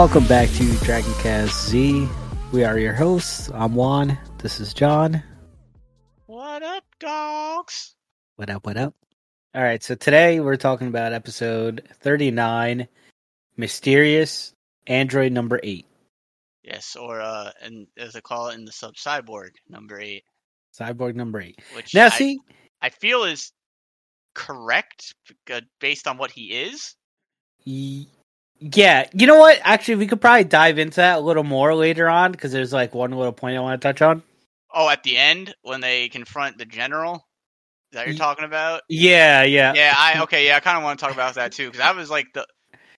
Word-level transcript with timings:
Welcome 0.00 0.26
back 0.28 0.48
to 0.52 0.62
Dragoncast 0.62 1.68
Z. 1.68 2.08
We 2.52 2.64
are 2.64 2.78
your 2.78 2.94
hosts. 2.94 3.50
I'm 3.52 3.74
Juan. 3.74 4.16
This 4.38 4.58
is 4.58 4.72
John. 4.72 5.22
What 6.24 6.62
up, 6.62 6.84
dogs? 6.98 7.96
What 8.36 8.48
up, 8.48 8.64
what 8.64 8.78
up? 8.78 8.94
All 9.54 9.62
right, 9.62 9.82
so 9.82 9.94
today 9.94 10.40
we're 10.40 10.56
talking 10.56 10.88
about 10.88 11.12
episode 11.12 11.86
39 12.00 12.88
Mysterious 13.58 14.54
Android 14.86 15.32
number 15.32 15.60
8. 15.62 15.84
Yes, 16.64 16.96
or 16.96 17.20
uh, 17.20 17.50
and 17.60 17.86
as 17.98 18.14
they 18.14 18.22
call 18.22 18.48
it 18.48 18.54
in 18.54 18.64
the 18.64 18.72
sub, 18.72 18.94
cyborg 18.94 19.50
number 19.68 20.00
eight, 20.00 20.24
Cyborg 20.80 21.14
number 21.14 21.42
8. 21.42 21.60
which 21.76 21.94
Now, 21.94 22.06
I, 22.06 22.08
see, 22.08 22.40
I 22.80 22.88
feel 22.88 23.24
is 23.24 23.52
correct 24.34 25.14
uh, 25.52 25.60
based 25.78 26.08
on 26.08 26.16
what 26.16 26.30
he 26.30 26.52
is. 26.52 26.96
Yeah, 28.60 29.08
you 29.14 29.26
know 29.26 29.38
what? 29.38 29.58
Actually, 29.62 29.96
we 29.96 30.06
could 30.06 30.20
probably 30.20 30.44
dive 30.44 30.78
into 30.78 30.96
that 30.96 31.18
a 31.18 31.20
little 31.20 31.44
more 31.44 31.74
later 31.74 32.08
on 32.08 32.32
because 32.32 32.52
there's 32.52 32.72
like 32.72 32.94
one 32.94 33.10
little 33.10 33.32
point 33.32 33.56
I 33.56 33.60
want 33.60 33.80
to 33.80 33.88
touch 33.88 34.02
on. 34.02 34.22
Oh, 34.72 34.88
at 34.88 35.02
the 35.02 35.16
end 35.16 35.54
when 35.62 35.80
they 35.80 36.08
confront 36.10 36.58
the 36.58 36.66
general, 36.66 37.26
is 37.92 37.96
that 37.96 38.06
you're 38.06 38.14
talking 38.14 38.44
about? 38.44 38.82
Yeah, 38.88 39.42
yeah. 39.44 39.72
Yeah, 39.74 39.94
I 39.96 40.20
okay, 40.22 40.46
yeah, 40.46 40.56
I 40.56 40.60
kind 40.60 40.76
of 40.76 40.84
want 40.84 40.98
to 41.00 41.04
talk 41.04 41.14
about 41.14 41.34
that 41.34 41.52
too 41.52 41.66
because 41.66 41.78
that 41.78 41.96
was 41.96 42.10
like 42.10 42.26
the, 42.34 42.46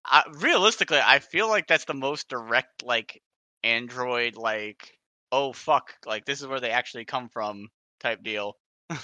I, 0.05 0.25
realistically, 0.35 0.99
I 1.03 1.21
feel 1.21 1.49
like 1.49 1.67
that's 1.69 1.85
the 1.87 1.95
most 1.95 2.29
direct 2.29 2.83
like 2.85 3.23
Android 3.63 4.37
like, 4.37 4.99
oh 5.31 5.53
fuck, 5.53 5.95
like 6.05 6.25
this 6.25 6.41
is 6.41 6.47
where 6.47 6.61
they 6.61 6.71
actually 6.71 7.05
come 7.05 7.29
from 7.29 7.69
type 8.01 8.23
deal. 8.23 8.57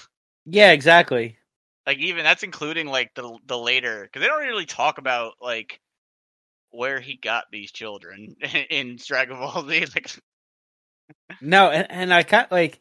Yeah, 0.45 0.71
exactly. 0.71 1.37
like 1.85 1.99
even 1.99 2.23
that's 2.23 2.43
including 2.43 2.87
like 2.87 3.13
the 3.15 3.37
the 3.45 3.57
later 3.57 4.03
because 4.03 4.21
they 4.21 4.27
don't 4.27 4.43
really 4.43 4.65
talk 4.65 4.97
about 4.97 5.33
like 5.41 5.79
where 6.71 6.99
he 6.99 7.15
got 7.15 7.45
these 7.51 7.71
children 7.71 8.35
in 8.69 8.97
Dragon 9.05 9.37
Ball 9.37 9.67
Z. 9.67 9.85
Like, 9.95 10.11
No, 11.41 11.69
and, 11.69 11.89
and 11.91 12.13
I 12.13 12.23
kind 12.23 12.47
like 12.51 12.79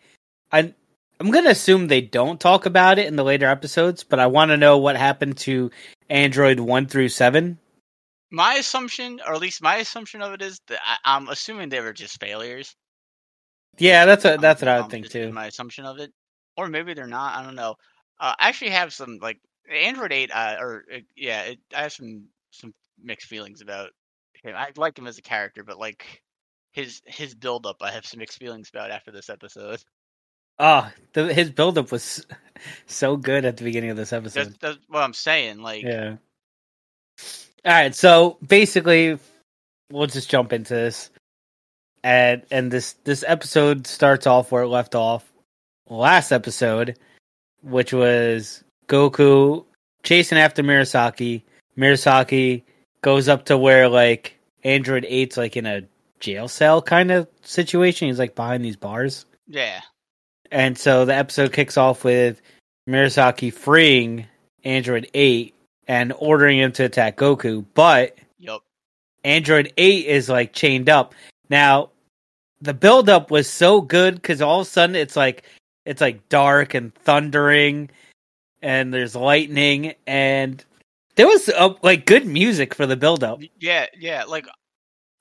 I 0.53 0.75
I'm 1.21 1.31
gonna 1.31 1.51
assume 1.51 1.89
they 1.89 2.01
don't 2.01 2.41
talk 2.41 2.67
about 2.67 2.99
it 2.99 3.07
in 3.07 3.17
the 3.17 3.25
later 3.25 3.47
episodes, 3.47 4.05
but 4.05 4.21
I 4.21 4.27
want 4.27 4.51
to 4.51 4.57
know 4.57 4.79
what 4.79 4.97
happened 4.97 5.39
to 5.39 5.71
Android 6.09 6.61
one 6.61 6.87
through 6.87 7.09
seven. 7.09 7.59
my 8.31 8.55
assumption, 8.55 9.21
or 9.27 9.35
at 9.35 9.41
least 9.41 9.63
my 9.63 9.77
assumption 9.77 10.23
of 10.23 10.33
it 10.35 10.43
is 10.43 10.61
that 10.69 10.81
I, 10.85 11.17
I'm 11.17 11.29
assuming 11.29 11.69
they 11.69 11.81
were 11.81 11.93
just 11.93 12.21
failures. 12.21 12.75
Yeah, 13.79 14.07
that's 14.07 14.25
what 14.25 14.35
Um, 14.35 14.41
that's 14.41 14.63
what 14.63 14.69
I 14.69 14.77
would 14.77 14.85
um, 14.85 14.91
think 14.91 15.09
too. 15.11 15.33
My 15.33 15.47
assumption 15.47 15.85
of 15.85 15.99
it, 15.99 16.13
or 16.57 16.69
maybe 16.69 16.95
they're 16.95 17.07
not. 17.07 17.37
I 17.37 17.43
don't 17.45 17.55
know. 17.55 17.77
Uh, 18.21 18.35
I 18.39 18.49
actually 18.49 18.71
have 18.71 18.93
some 18.93 19.19
like 19.23 19.39
Android 19.71 20.13
eight, 20.13 20.31
uh, 20.33 20.57
or 20.61 20.85
uh, 20.95 20.99
yeah, 21.17 21.43
it, 21.43 21.61
I 21.75 21.83
have 21.83 21.93
some 21.93 22.27
some 22.51 22.73
mixed 23.03 23.29
feelings 23.29 23.61
about 23.61 23.91
him. 24.43 24.55
I 24.57 24.71
like 24.77 24.99
him 24.99 25.07
as 25.07 25.19
a 25.19 25.23
character, 25.23 25.65
but 25.65 25.79
like 25.79 26.23
his 26.73 27.01
his 27.07 27.35
build 27.35 27.67
up, 27.67 27.77
I 27.81 27.91
have 27.91 28.07
some 28.07 28.19
mixed 28.19 28.39
feelings 28.39 28.71
about 28.73 28.91
after 28.91 29.11
this 29.11 29.31
episode. 29.31 29.83
Oh, 30.59 30.91
the, 31.13 31.33
his 31.33 31.51
buildup 31.51 31.93
was 31.93 32.27
so 32.87 33.17
good 33.17 33.45
at 33.45 33.57
the 33.57 33.65
beginning 33.65 33.91
of 33.91 33.97
this 33.97 34.11
That's, 34.11 34.37
episode. 34.37 34.57
that's 34.61 34.79
what 34.89 35.03
I'm 35.03 35.15
saying. 35.15 35.59
Like, 35.59 35.85
Yeah. 35.85 36.17
All 37.65 37.73
right, 37.73 37.95
so 37.95 38.39
basically, 38.47 39.19
we'll 39.91 40.07
just 40.07 40.31
jump 40.31 40.53
into 40.53 40.75
this, 40.75 41.11
and 42.05 42.43
and 42.51 42.71
this 42.71 42.95
this 43.05 43.25
episode 43.27 43.87
starts 43.87 44.27
off 44.27 44.53
where 44.53 44.63
it 44.63 44.69
left 44.69 44.95
off 44.95 45.31
last 45.89 46.33
episode, 46.33 46.99
which 47.63 47.93
was 47.93 48.63
Goku 48.87 49.65
chasing 50.05 50.39
after 50.39 50.63
Murasaki. 50.63 51.43
Murasaki 51.77 52.63
goes 53.03 53.29
up 53.29 53.47
to 53.47 53.59
where 53.59 53.89
like 53.89 54.39
Android 54.65 55.05
8's 55.05 55.37
like 55.37 55.57
in 55.57 55.67
a 55.67 55.83
jail 56.21 56.49
cell 56.49 56.83
kind 56.83 57.11
of 57.11 57.29
situation. 57.43 58.09
He's 58.09 58.19
like 58.19 58.35
behind 58.35 58.65
these 58.65 58.77
bars. 58.77 59.25
yeah, 59.47 59.81
And 60.51 60.77
so 60.77 61.05
the 61.05 61.15
episode 61.15 61.53
kicks 61.53 61.77
off 61.77 62.05
with 62.05 62.41
Murasaki 62.89 63.53
freeing 63.53 64.27
Android 64.65 65.09
8 65.15 65.55
and 65.87 66.13
ordering 66.19 66.59
him 66.59 66.73
to 66.73 66.85
attack 66.85 67.17
Goku, 67.17 67.65
but 67.75 68.19
yep. 68.39 68.61
Android 69.25 69.73
8 69.77 70.07
is 70.07 70.29
like 70.29 70.53
chained 70.53 70.89
up. 70.89 71.15
Now, 71.49 71.91
the 72.61 72.75
buildup 72.75 73.31
was 73.31 73.49
so 73.49 73.81
good 73.81 74.17
because 74.17 74.43
all 74.43 74.61
of 74.61 74.67
a 74.67 74.71
sudden 74.71 74.97
it's 74.97 75.17
like 75.17 75.45
it's 75.85 76.01
like 76.01 76.29
dark 76.29 76.75
and 76.75 76.95
thundering 76.95 77.89
and 78.61 78.93
there's 78.93 79.15
lightning 79.15 79.95
and 80.07 80.65
there 81.19 81.27
was 81.27 81.49
uh, 81.51 81.75
like 81.83 82.07
good 82.07 82.27
music 82.27 82.75
for 82.75 82.87
the 82.87 82.97
buildup. 82.97 83.43
Yeah, 83.61 83.87
yeah. 83.99 84.25
Like, 84.25 84.47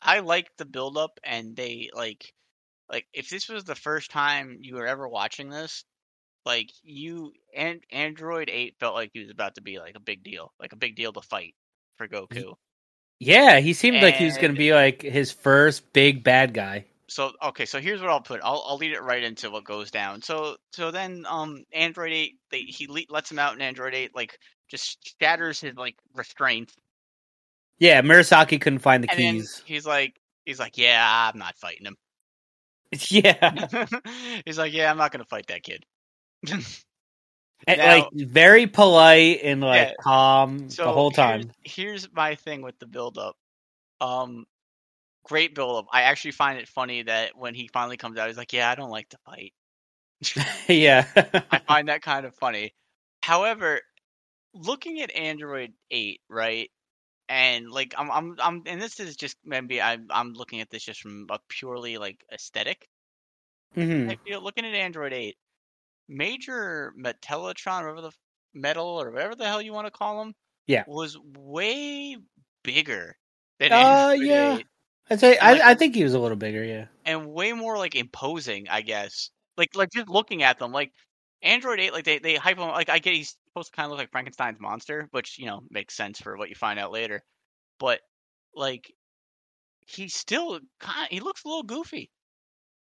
I 0.02 0.20
like 0.20 0.50
the 0.58 0.66
build 0.66 0.98
up, 0.98 1.20
and 1.24 1.56
they 1.56 1.90
like, 1.94 2.34
like 2.92 3.08
if 3.14 3.30
this 3.30 3.50
was 3.50 3.66
the 3.66 3.76
first 3.76 4.12
time 4.12 4.60
you 4.62 4.76
were 4.76 4.88
ever 4.88 5.10
watching 5.10 5.50
this, 5.50 5.84
like 6.46 6.72
you 6.84 7.34
and 7.56 7.82
Android 7.92 8.50
Eight 8.54 8.76
felt 8.80 8.96
like 8.96 9.12
he 9.14 9.22
was 9.22 9.32
about 9.32 9.56
to 9.56 9.62
be 9.62 9.80
like 9.80 9.96
a 9.96 10.00
big 10.00 10.24
deal, 10.24 10.54
like 10.60 10.74
a 10.74 10.78
big 10.78 10.96
deal 10.96 11.14
to 11.14 11.22
fight 11.22 11.56
for 11.98 12.08
Goku. 12.08 12.54
Yeah, 13.20 13.60
he 13.60 13.74
seemed 13.74 14.02
like 14.04 14.18
he 14.18 14.26
was 14.26 14.38
going 14.38 14.52
to 14.52 14.58
be 14.58 14.74
like 14.74 15.02
his 15.02 15.32
first 15.32 15.92
big 15.94 16.24
bad 16.24 16.54
guy. 16.54 16.86
so 17.10 17.32
okay, 17.42 17.66
so 17.66 17.80
here's 17.80 18.02
what 18.02 18.10
I'll 18.10 18.22
put. 18.22 18.42
I'll 18.44 18.64
I'll 18.68 18.78
lead 18.78 18.92
it 18.92 19.02
right 19.02 19.24
into 19.24 19.50
what 19.50 19.64
goes 19.64 19.92
down. 19.92 20.22
So 20.22 20.58
so 20.74 20.92
then 20.92 21.26
um 21.28 21.64
Android 21.74 22.12
eight 22.14 22.36
they 22.52 22.62
he 22.62 22.88
le- 22.88 23.02
lets 23.10 23.32
him 23.32 23.40
out 23.40 23.56
in 23.56 23.62
Android 23.62 23.96
eight 23.96 24.16
like 24.16 24.38
just 24.68 25.16
shatters 25.22 25.62
his 25.62 25.76
like 25.76 25.96
restraint 26.16 26.72
Yeah, 27.80 28.02
Murasaki 28.02 28.60
couldn't 28.60 28.80
find 28.80 29.04
the 29.04 29.10
and 29.12 29.18
keys. 29.20 29.62
he's 29.66 29.86
like 29.86 30.20
he's 30.46 30.60
like 30.60 30.78
yeah 30.78 31.30
I'm 31.34 31.38
not 31.40 31.58
fighting 31.58 31.86
him. 31.86 31.96
Yeah. 33.10 33.88
he's 34.46 34.58
like 34.58 34.74
yeah 34.74 34.90
I'm 34.92 34.98
not 34.98 35.12
gonna 35.12 35.26
fight 35.26 35.48
that 35.48 35.64
kid. 35.64 35.86
And, 37.66 37.80
Now- 37.80 37.96
like 37.98 38.08
very 38.14 38.68
polite 38.68 39.40
and 39.44 39.62
like 39.62 39.88
Yeah. 39.90 39.94
calm 40.00 40.70
so 40.70 40.86
the 40.86 40.92
whole 40.94 41.10
here's- 41.10 41.16
time. 41.44 41.52
Here's, 41.64 42.08
my 42.14 42.36
thing 42.36 42.62
with 42.62 42.78
the 42.78 42.86
build 42.86 43.18
up. 43.18 43.36
Um, 44.00 44.46
great 45.26 45.56
build 45.56 45.76
up. 45.78 45.88
I 45.92 46.04
actually 46.04 46.32
find 46.32 46.60
it 46.60 46.68
funny 46.68 47.02
that 47.02 47.36
when 47.36 47.56
he 47.56 47.68
finally 47.74 47.98
comes 47.98 48.20
out, 48.20 48.28
he's 48.28 48.38
like, 48.38 48.54
yeah 48.54 48.70
I 48.70 48.76
don't 48.76 48.92
like 48.92 49.10
to 49.10 49.18
fight. 49.26 49.54
yeah. 50.68 51.06
I 51.52 51.58
find 51.68 51.88
that 51.90 52.04
kind 52.04 52.28
of 52.28 52.36
funny. 52.36 52.76
However, 53.24 53.82
looking 54.62 55.02
at 55.02 55.16
Android 55.16 55.74
8, 55.92 56.22
right? 56.30 56.70
And 57.30 57.70
like 57.70 57.94
I'm 57.98 58.10
I'm 58.12 58.36
I'm 58.40 58.64
and 58.66 58.82
this 58.82 59.00
is 59.00 59.16
just 59.18 59.36
maybe 59.44 59.82
I'm 59.82 60.08
I'm 60.10 60.34
looking 60.34 60.62
at 60.62 60.70
this 60.70 60.84
just 60.84 61.02
from 61.02 61.26
a 61.30 61.40
purely 61.50 61.98
like 61.98 62.24
aesthetic. 62.34 62.88
hmm 63.76 64.10
I 64.10 64.18
feel 64.26 64.42
looking 64.42 64.66
at 64.66 64.74
Android 64.74 65.12
8, 65.14 65.36
Major 66.08 66.94
Metallitron, 66.98 67.82
whatever 67.82 68.02
the 68.02 68.12
metal 68.54 68.88
or 69.02 69.12
whatever 69.12 69.36
the 69.36 69.46
hell 69.46 69.62
you 69.62 69.74
want 69.74 69.88
to 69.88 69.92
call 69.92 70.22
him, 70.22 70.34
Yeah. 70.68 70.84
was 70.88 71.18
way 71.38 72.18
bigger 72.64 73.16
than 73.60 73.72
Uh, 73.74 73.76
Android 73.76 74.28
yeah. 74.28 74.58
8 74.60 74.66
I'd 75.10 75.20
say 75.20 75.30
like- 75.32 75.62
I, 75.62 75.72
I 75.72 75.74
think 75.76 75.96
he 75.96 76.04
was 76.04 76.14
a 76.14 76.20
little 76.20 76.38
bigger, 76.38 76.64
yeah. 76.64 76.86
and 77.06 77.28
way 77.28 77.52
more 77.54 77.78
like 77.78 77.96
imposing, 77.96 78.68
I 78.70 78.82
guess. 78.82 79.32
Like 79.58 79.76
like 79.76 79.90
just 79.94 80.08
looking 80.08 80.44
at 80.44 80.60
them, 80.60 80.72
like 80.72 80.92
Android 81.42 81.80
eight, 81.80 81.94
like 81.94 82.06
they 82.06 82.20
they 82.20 82.36
hype 82.36 82.58
him 82.58 82.68
like 82.68 82.90
I 82.90 83.00
get 83.00 83.14
he's 83.14 83.36
supposed 83.50 83.72
to 83.72 83.76
kind 83.76 83.86
of 83.86 83.92
look 83.92 84.00
like 84.00 84.12
Frankenstein's 84.12 84.60
monster, 84.60 85.08
which 85.12 85.38
you 85.38 85.46
know 85.46 85.62
makes 85.70 85.96
sense 85.96 86.20
for 86.20 86.38
what 86.38 86.50
you 86.50 86.56
find 86.56 86.80
out 86.80 86.92
later. 86.92 87.24
But 87.80 88.00
like 88.56 88.92
he's 89.86 90.16
still 90.16 90.60
kind 90.80 91.08
he 91.12 91.20
looks 91.20 91.44
a 91.44 91.48
little 91.48 91.64
goofy. 91.64 92.10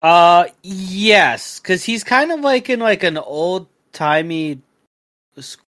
Uh 0.02 0.46
yes, 0.64 1.60
cuz 1.60 1.84
he's 1.84 2.04
kind 2.04 2.32
of 2.32 2.40
like 2.40 2.70
in 2.70 2.80
like 2.80 3.04
an 3.04 3.18
old-timey 3.18 4.62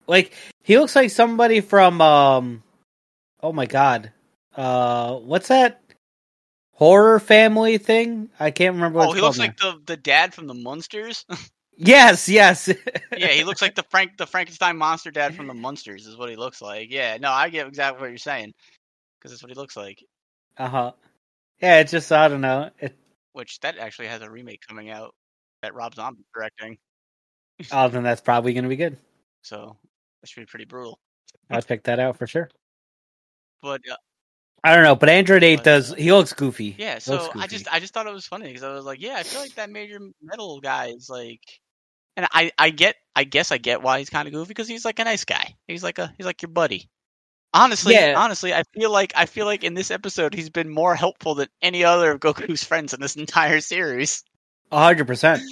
like 0.07 0.33
he 0.63 0.79
looks 0.79 0.95
like 0.95 1.11
somebody 1.11 1.61
from 1.61 2.01
um 2.01 2.63
oh 3.43 3.53
my 3.53 3.67
god. 3.67 4.13
Uh 4.55 5.17
what's 5.17 5.49
that 5.49 5.81
horror 6.75 7.19
family 7.19 7.79
thing? 7.79 8.31
I 8.39 8.53
can't 8.53 8.75
remember 8.75 9.01
what 9.01 9.09
oh, 9.11 9.13
he 9.13 9.21
looks 9.21 9.39
now. 9.39 9.45
like 9.45 9.57
the 9.57 9.81
the 9.85 9.97
dad 9.97 10.33
from 10.33 10.47
the 10.47 10.55
Munsters. 10.55 11.25
Yes, 11.85 12.29
yes. 12.29 12.69
yeah, 13.17 13.29
he 13.29 13.45
looks 13.45 13.61
like 13.61 13.75
the 13.75 13.83
Frank 13.91 14.17
the 14.17 14.27
Frankenstein 14.27 14.77
monster 14.77 15.11
dad 15.11 15.35
from 15.35 15.47
the 15.49 15.55
Munsters 15.55 16.07
is 16.07 16.17
what 16.17 16.31
he 16.31 16.37
looks 16.37 16.63
like. 16.63 16.91
Yeah, 16.91 17.17
no, 17.19 17.31
I 17.31 17.49
get 17.49 17.67
exactly 17.67 18.01
what 18.01 18.11
you're 18.11 18.19
saying 18.19 18.53
because 19.19 19.33
that's 19.33 19.43
what 19.43 19.51
he 19.51 19.57
looks 19.57 19.77
like. 19.77 20.03
uh-huh. 20.57 20.93
Yeah, 21.61 21.81
it's 21.81 21.91
just 21.93 22.11
I 22.13 22.29
don't 22.29 22.41
know. 22.41 22.71
It, 22.79 22.97
Which 23.33 23.59
that 23.61 23.79
actually 23.79 24.09
has 24.09 24.23
a 24.23 24.31
remake 24.31 24.61
coming 24.67 24.91
out 24.91 25.15
that 25.63 25.75
Rob 25.75 25.95
Zombie's 25.95 26.25
directing, 26.35 26.79
oh, 27.73 27.89
then 27.89 28.03
that's 28.03 28.21
probably 28.21 28.53
going 28.53 28.65
to 28.65 28.69
be 28.69 28.77
good. 28.77 28.97
so 29.43 29.77
that 30.21 30.29
should 30.29 30.41
be 30.41 30.47
pretty 30.47 30.65
brutal. 30.65 30.99
I'd 31.51 31.67
pick 31.67 31.85
that 31.85 31.99
out 31.99 32.17
for 32.17 32.27
sure. 32.27 32.49
But 33.61 33.81
uh, 33.91 33.97
I 34.65 34.75
don't 34.75 34.85
know, 34.85 34.95
but 34.97 35.09
Android 35.09 35.43
8 35.43 35.57
But, 35.57 35.65
does 35.65 35.93
uh, 35.93 35.97
he 35.97 36.13
looks 36.13 36.33
goofy. 36.33 36.75
yeah, 36.79 36.95
Looks 36.95 37.05
so 37.05 37.31
I 37.37 37.47
just 37.47 37.73
I 37.73 37.81
just 37.81 37.95
thought 37.95 38.07
it 38.07 38.13
was 38.13 38.27
funny 38.27 38.47
because 38.49 38.63
I 38.63 38.73
was 38.73 38.85
like, 38.85 39.01
yeah, 39.01 39.15
I 39.17 39.23
feel 39.23 39.41
like 39.41 39.55
that 39.55 39.71
major 39.71 39.99
metal 40.23 40.61
guy 40.61 40.87
is 40.89 41.09
like, 41.09 41.41
and 42.17 42.27
I 42.33 42.53
I 42.59 42.71
get 42.71 42.97
I 43.15 43.25
guess 43.25 43.53
I 43.53 43.59
get 43.59 43.83
why 43.83 43.99
he's 43.99 44.11
kind 44.11 44.27
of 44.29 44.35
goofy 44.35 44.49
because 44.49 44.69
he's 44.69 44.85
like 44.85 44.99
a 44.99 45.05
nice 45.05 45.25
guy. 45.25 45.55
He's 45.67 45.83
like 45.83 45.99
a 45.99 46.13
he's 46.17 46.27
like 46.27 46.43
your 46.43 46.51
buddy. 46.51 46.89
Honestly, 47.55 47.95
Yeah. 47.95 48.15
honestly, 48.17 48.55
I 48.55 48.63
feel 48.75 48.91
like 48.91 49.13
I 49.15 49.27
feel 49.27 49.45
like 49.47 49.63
in 49.65 49.75
this 49.75 49.91
episode 49.91 50.35
he's 50.35 50.49
been 50.51 50.71
more 50.71 50.95
helpful 50.95 51.35
than 51.35 51.49
any 51.61 51.85
other 51.85 52.13
of 52.13 52.21
Goku's 52.21 52.65
friends 52.65 52.95
in 52.95 53.01
this 53.01 53.17
entire 53.17 53.61
series. 53.61 54.25
A 54.71 54.79
hundred 54.79 55.07
percent. 55.07 55.43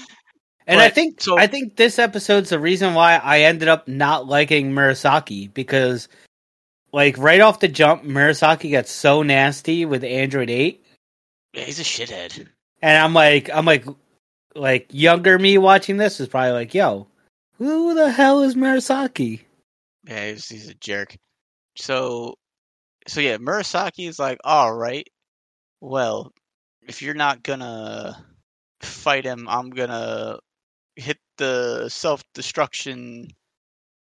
And 0.66 0.80
I 0.80 0.88
think 0.88 1.20
so- 1.20 1.38
I 1.38 1.46
think 1.46 1.76
this 1.76 1.98
episode's 1.98 2.50
the 2.50 2.58
reason 2.60 2.94
why 2.94 3.16
I 3.16 3.40
ended 3.40 3.68
up 3.68 3.86
not 3.88 4.26
liking 4.26 4.72
Murasaki 4.72 5.52
because 5.52 6.08
like 6.92 7.18
right 7.18 7.40
off 7.40 7.60
the 7.60 7.68
jump, 7.68 8.04
Murasaki 8.04 8.70
got 8.72 8.88
so 8.88 9.22
nasty 9.22 9.84
with 9.84 10.02
Android 10.04 10.48
eight. 10.50 10.84
Yeah, 11.52 11.64
he's 11.64 11.80
a 11.80 11.84
shithead. 11.84 12.46
And 12.80 12.96
I'm 12.96 13.12
like 13.12 13.50
I'm 13.52 13.66
like 13.66 13.84
like 14.54 14.88
younger 14.90 15.38
me 15.38 15.58
watching 15.58 15.96
this 15.96 16.20
is 16.20 16.28
probably 16.28 16.52
like, 16.52 16.74
yo, 16.74 17.06
who 17.58 17.94
the 17.94 18.10
hell 18.10 18.42
is 18.42 18.54
Murasaki? 18.54 19.40
Yeah, 20.04 20.30
he's, 20.30 20.48
he's 20.48 20.68
a 20.68 20.74
jerk. 20.74 21.16
So, 21.76 22.34
so 23.06 23.20
yeah, 23.20 23.36
Murasaki 23.36 24.08
is 24.08 24.18
like, 24.18 24.38
all 24.44 24.74
right, 24.74 25.08
well, 25.80 26.32
if 26.82 27.02
you're 27.02 27.14
not 27.14 27.42
gonna 27.42 28.24
fight 28.80 29.24
him, 29.24 29.46
I'm 29.48 29.70
gonna 29.70 30.38
hit 30.96 31.18
the 31.38 31.88
self 31.88 32.22
destruction 32.34 33.28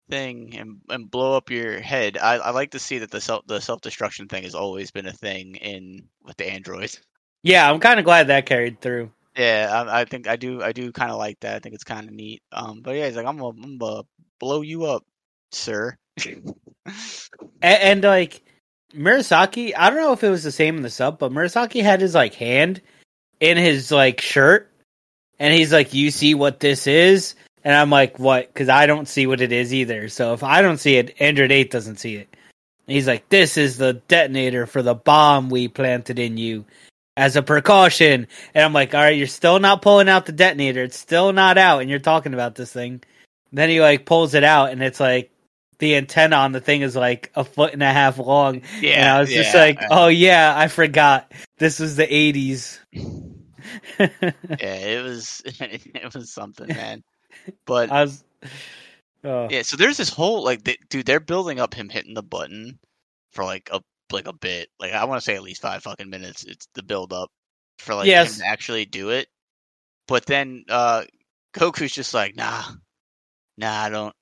thing 0.09 0.57
and 0.57 0.81
and 0.89 1.09
blow 1.09 1.37
up 1.37 1.49
your 1.49 1.79
head. 1.79 2.17
I, 2.17 2.35
I 2.35 2.51
like 2.51 2.71
to 2.71 2.79
see 2.79 2.99
that 2.99 3.11
the 3.11 3.21
self 3.21 3.45
the 3.47 3.61
self 3.61 3.81
destruction 3.81 4.27
thing 4.27 4.44
has 4.44 4.55
always 4.55 4.91
been 4.91 5.05
a 5.07 5.13
thing 5.13 5.55
in 5.55 6.07
with 6.23 6.37
the 6.37 6.49
androids. 6.51 6.99
Yeah, 7.44 7.69
I'm 7.69 7.79
kinda 7.79 8.03
glad 8.03 8.27
that 8.27 8.45
carried 8.45 8.81
through. 8.81 9.11
Yeah, 9.38 9.86
I, 9.88 10.01
I 10.01 10.06
think 10.06 10.28
I 10.28 10.36
do 10.36 10.62
I 10.62 10.72
do 10.74 10.92
kind 10.92 11.12
of 11.12 11.18
like 11.18 11.39
that. 11.42 11.56
I 11.56 11.60
think 11.60 11.75
it's 11.75 11.83
kind 11.83 12.07
of 12.07 12.13
neat. 12.13 12.42
Um, 12.51 12.81
but 12.81 12.95
yeah, 12.95 13.07
he's 13.07 13.16
like, 13.16 13.25
I'm 13.25 13.38
gonna, 13.38 13.62
I'm 13.63 13.78
gonna 13.78 14.04
blow 14.39 14.62
you 14.62 14.86
up, 14.86 15.06
sir. 15.51 15.98
And, 17.63 18.04
and 18.04 18.04
like 18.04 18.44
Murasaki, 18.94 19.74
I 19.78 19.89
don't 19.89 20.00
know 20.00 20.13
if 20.13 20.24
it 20.24 20.30
was 20.30 20.44
the 20.44 20.51
same 20.51 20.78
in 20.78 20.83
the 20.83 20.89
sub, 20.89 21.19
but 21.19 21.31
Murasaki 21.31 21.83
had 21.83 22.01
his 22.01 22.16
like 22.16 22.33
hand 22.33 22.81
in 23.39 23.57
his 23.57 23.92
like 23.92 24.19
shirt, 24.19 24.72
and 25.39 25.54
he's 25.54 25.72
like, 25.72 25.94
"You 25.94 26.12
see 26.12 26.33
what 26.33 26.60
this 26.60 26.88
is?" 26.88 27.36
And 27.63 27.75
I'm 27.75 27.89
like, 27.89 28.19
"What?" 28.19 28.48
Because 28.48 28.69
I 28.69 28.88
don't 28.88 29.07
see 29.07 29.28
what 29.28 29.42
it 29.42 29.51
is 29.51 29.74
either. 29.74 30.10
So 30.10 30.33
if 30.33 30.44
I 30.44 30.62
don't 30.62 30.80
see 30.80 30.95
it, 30.98 31.16
Android 31.19 31.51
Eight 31.51 31.72
doesn't 31.72 31.98
see 31.98 32.16
it. 32.16 32.36
And 32.88 32.95
he's 32.95 33.07
like, 33.07 33.30
"This 33.30 33.57
is 33.57 33.78
the 33.78 33.94
detonator 33.94 34.66
for 34.66 34.81
the 34.81 34.95
bomb 34.95 35.50
we 35.50 35.68
planted 35.68 36.19
in 36.19 36.38
you." 36.38 36.66
As 37.17 37.35
a 37.35 37.43
precaution, 37.43 38.27
and 38.53 38.63
I'm 38.63 38.71
like, 38.71 38.95
all 38.95 39.01
right, 39.01 39.17
you're 39.17 39.27
still 39.27 39.59
not 39.59 39.81
pulling 39.81 40.07
out 40.07 40.25
the 40.25 40.31
detonator. 40.31 40.83
It's 40.83 40.97
still 40.97 41.33
not 41.33 41.57
out, 41.57 41.81
and 41.81 41.89
you're 41.89 41.99
talking 41.99 42.33
about 42.33 42.55
this 42.55 42.71
thing. 42.71 43.03
Then 43.51 43.69
he 43.69 43.81
like 43.81 44.05
pulls 44.05 44.33
it 44.33 44.45
out, 44.45 44.71
and 44.71 44.81
it's 44.81 44.99
like 44.99 45.31
the 45.81 45.95
antenna 45.95 46.37
on 46.37 46.51
the 46.53 46.61
thing 46.61 46.81
is 46.83 46.95
like 46.95 47.31
a 47.35 47.43
foot 47.43 47.73
and 47.73 47.83
a 47.83 47.91
half 47.91 48.17
long. 48.17 48.61
yeah, 48.79 49.01
and 49.01 49.09
I 49.09 49.19
was 49.19 49.29
just 49.29 49.53
like, 49.53 49.79
oh 49.89 50.07
yeah, 50.07 50.53
I 50.55 50.67
forgot. 50.67 51.31
This 51.57 51.79
was 51.79 51.95
the 51.95 52.07
80s. 52.07 52.79
yeah, 53.99 54.75
it 54.75 55.03
was 55.03 55.41
it 55.45 56.13
was 56.13 56.31
something, 56.31 56.67
man. 56.75 57.03
But 57.65 57.91
I 57.91 58.03
was. 58.03 58.23
Oh. 59.23 59.47
yeah, 59.49 59.61
so 59.63 59.77
there's 59.77 59.97
this 59.97 60.09
whole 60.09 60.43
like, 60.43 60.63
they, 60.63 60.77
dude, 60.89 61.05
they're 61.05 61.19
building 61.19 61.59
up 61.59 61.73
him 61.73 61.89
hitting 61.89 62.13
the 62.13 62.23
button 62.23 62.79
for 63.31 63.43
like 63.43 63.69
a 63.71 63.81
like 64.13 64.27
a 64.27 64.33
bit. 64.33 64.69
Like 64.79 64.93
I 64.93 65.05
want 65.05 65.19
to 65.21 65.25
say 65.25 65.35
at 65.35 65.43
least 65.43 65.61
five 65.61 65.83
fucking 65.83 66.09
minutes. 66.09 66.43
It's 66.43 66.67
the 66.75 66.83
build 66.83 67.13
up 67.13 67.29
for 67.79 67.95
like 67.95 68.07
Yes. 68.07 68.35
him 68.35 68.41
to 68.41 68.47
actually 68.47 68.85
do 68.85 69.09
it. 69.09 69.27
But 70.07 70.25
then 70.25 70.65
uh 70.69 71.03
Goku's 71.53 71.91
just 71.91 72.13
like, 72.13 72.35
nah, 72.35 72.63
nah, 73.57 73.81
I 73.83 73.89
don't, 73.89 74.13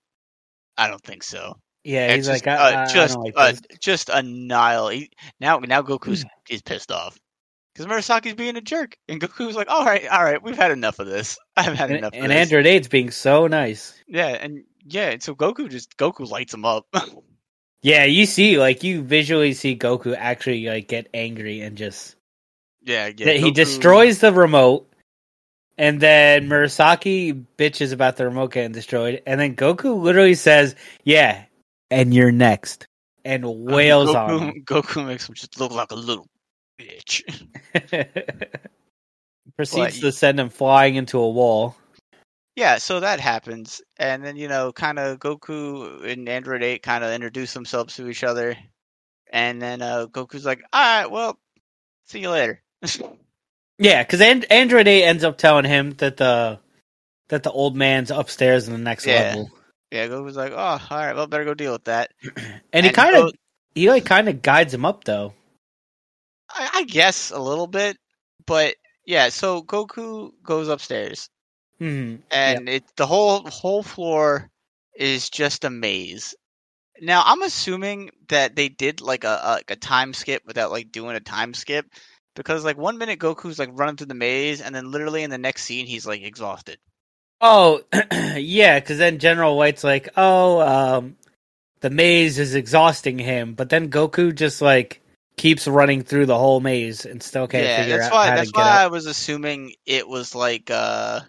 I 0.78 0.88
don't 0.88 1.04
think 1.04 1.24
so. 1.24 1.56
Yeah, 1.84 2.08
And 2.08 2.16
he's 2.18 2.26
just, 2.28 2.46
like, 2.46 2.60
I, 2.60 2.74
uh, 2.74 2.78
I- 2.78 2.84
I 2.84 2.86
just 2.94 3.14
don't 3.16 3.24
like 3.24 3.34
uh, 3.38 3.54
just 3.80 4.10
annihilate. 4.10 5.14
Now 5.40 5.60
now 5.60 5.82
Goku's 5.82 6.26
is 6.50 6.62
pissed 6.62 6.92
off 6.92 7.18
because 7.74 7.86
Murasaki's 7.86 8.34
being 8.34 8.58
a 8.58 8.62
jerk, 8.62 8.98
and 9.08 9.22
Goku's 9.22 9.56
like, 9.56 9.70
all 9.70 9.86
right, 9.86 10.06
all 10.08 10.24
right, 10.24 10.42
we've 10.44 10.58
had 10.58 10.72
enough 10.72 11.00
of 11.00 11.08
this. 11.08 11.38
I've 11.58 11.74
had 11.78 11.90
And, 11.90 12.00
enough. 12.00 12.14
of 12.14 12.20
and 12.24 12.32
this. 12.32 12.52
Android 12.52 12.66
8's 12.66 12.88
being 12.90 13.12
so 13.12 13.48
nice. 13.48 13.94
Yeah, 14.08 14.28
and 14.28 14.64
yeah, 14.86 15.12
and 15.12 15.24
so 15.24 15.36
Goku 15.36 15.70
just 15.70 15.96
Goku 15.98 16.28
lights 16.30 16.54
him 16.54 16.66
up. 16.66 16.86
Yeah, 17.82 18.04
you 18.04 18.26
see, 18.26 18.58
like, 18.60 18.84
you 18.84 19.02
visually 19.04 19.54
see 19.54 19.76
Goku 19.78 20.16
actually, 20.18 20.66
like, 20.68 20.88
get 20.90 21.08
angry 21.14 21.62
and 21.62 21.78
just. 21.78 22.16
yeah, 22.84 23.08
yeah. 23.16 23.26
that 23.26 23.38
he 23.38 23.52
Goku- 23.52 23.56
destroys 23.56 24.20
the 24.20 24.34
remote, 24.34 24.92
and 25.78 26.02
then 26.02 26.50
Murasaki 26.50 27.46
bitches 27.58 27.94
about 27.94 28.18
the 28.18 28.26
remote 28.26 28.52
getting 28.52 28.74
destroyed, 28.74 29.22
and 29.26 29.40
then 29.40 29.56
Goku 29.56 30.02
literally 30.02 30.36
says, 30.36 30.76
"Yeah, 31.06 31.46
and 31.90 32.14
you're 32.14 32.34
next," 32.34 32.86
and 33.24 33.46
wails 33.46 34.10
Goku, 34.10 34.16
on 34.16 34.40
him. 34.50 34.64
Goku 34.66 35.06
makes 35.08 35.30
him 35.30 35.36
just 35.36 35.58
look 35.60 35.72
like 35.72 35.92
a 35.92 35.96
little 35.96 36.28
bitch. 36.80 37.24
Proceeds 39.56 40.00
But- 40.00 40.08
to 40.08 40.12
send 40.12 40.40
him 40.40 40.50
flying 40.50 40.96
into 40.96 41.18
a 41.20 41.30
wall. 41.30 41.76
Yeah, 42.60 42.78
so 42.78 43.00
that 43.00 43.22
happens, 43.22 43.82
and 43.98 44.24
then 44.24 44.36
you 44.36 44.50
know, 44.50 44.74
kind 44.74 45.00
of 45.00 45.18
Goku 45.20 46.04
and 46.04 46.28
Android 46.28 46.62
Eight 46.62 46.84
kind 46.84 47.04
of 47.06 47.12
introduce 47.14 47.54
themselves 47.54 47.96
to 47.96 48.10
each 48.10 48.24
other, 48.26 48.58
and 49.32 49.62
then 49.62 49.82
uh 49.82 50.08
Goku's 50.08 50.46
like, 50.46 50.62
"All 50.74 50.82
right, 50.82 51.10
well, 51.10 51.40
see 52.06 52.20
you 52.20 52.30
later." 52.30 52.62
Yeah, 53.82 54.04
because 54.04 54.20
and- 54.20 54.44
Android 54.52 54.90
Eight 54.90 55.06
ends 55.06 55.24
up 55.24 55.38
telling 55.38 55.64
him 55.64 55.92
that 56.00 56.18
the 56.18 56.60
that 57.30 57.44
the 57.44 57.52
old 57.52 57.78
man's 57.78 58.12
upstairs 58.12 58.68
in 58.68 58.74
the 58.74 58.78
next 58.80 59.06
Yeah. 59.06 59.14
level, 59.22 59.52
yeah, 59.90 60.08
Goku's 60.08 60.36
like, 60.36 60.52
"Oh, 60.52 60.58
all 60.58 60.80
right, 60.92 61.16
well, 61.16 61.28
better 61.28 61.46
go 61.46 61.54
deal 61.54 61.72
with 61.72 61.86
that." 61.86 62.12
and 62.74 62.86
he 62.86 62.92
kind 62.92 63.16
of 63.16 63.22
goes- 63.24 63.34
he 63.76 63.90
like 63.90 64.04
kind 64.04 64.28
of 64.28 64.42
guides 64.42 64.74
him 64.74 64.84
up 64.84 65.06
though. 65.06 65.34
I, 66.50 66.70
I 66.74 66.84
guess 66.84 67.32
a 67.32 67.40
little 67.40 67.68
bit, 67.68 67.96
but 68.46 68.76
yeah. 69.06 69.30
So 69.30 69.62
Goku 69.64 70.32
goes 70.44 70.68
upstairs, 70.68 71.30
Hmm. 71.80 72.18
and 72.32 72.70
it 72.70 72.84
the 72.98 73.08
whole 73.08 73.42
whole 73.50 73.84
floor 73.84 74.50
is 74.96 75.30
just 75.30 75.64
a 75.66 75.70
maze. 75.70 76.36
Now 77.02 77.24
I'm 77.26 77.42
assuming 77.42 78.12
that 78.30 78.56
they 78.56 78.70
did 78.70 79.02
like 79.02 79.24
a, 79.24 79.40
a 79.44 79.52
like 79.54 79.72
a 79.72 79.76
time 79.76 80.14
skip 80.14 80.44
without 80.46 80.72
like 80.72 80.92
doing 80.92 81.16
a 81.16 81.22
time 81.22 81.54
skip 81.54 81.86
because 82.36 82.66
like 82.66 82.78
one 82.78 82.98
minute 82.98 83.20
Goku's 83.20 83.60
like 83.60 83.70
running 83.74 83.98
through 83.98 84.08
the 84.08 84.14
maze 84.14 84.62
and 84.62 84.76
then 84.76 84.92
literally 84.92 85.24
in 85.24 85.30
the 85.30 85.38
next 85.38 85.64
scene 85.64 85.86
he's 85.86 86.06
like 86.06 86.22
exhausted. 86.22 86.80
Oh, 87.42 87.82
yeah, 88.36 88.80
because 88.80 88.98
then 88.98 89.20
General 89.20 89.56
White's 89.58 89.84
like, 89.84 90.10
oh, 90.18 90.60
um, 90.62 91.16
the 91.82 91.90
maze 91.90 92.38
is 92.38 92.56
exhausting 92.56 93.18
him, 93.18 93.54
but 93.54 93.70
then 93.70 93.90
Goku 93.90 94.36
just 94.36 94.62
like 94.62 95.02
keeps 95.38 95.68
running 95.68 96.04
through 96.04 96.26
the 96.26 96.38
whole 96.38 96.60
maze 96.60 97.06
and 97.06 97.24
still 97.24 97.48
can't 97.48 97.64
yeah, 97.64 97.78
figure 97.78 97.98
that's 97.98 98.12
out 98.14 98.14
why 98.14 98.26
how 98.26 98.36
that's 98.36 98.50
to 98.50 98.54
get 98.54 98.66
why 98.66 98.84
I 98.84 98.88
was 98.88 99.06
assuming 99.06 99.74
it 99.86 100.08
was 100.08 100.36
like 100.36 100.70
uh 100.70 101.22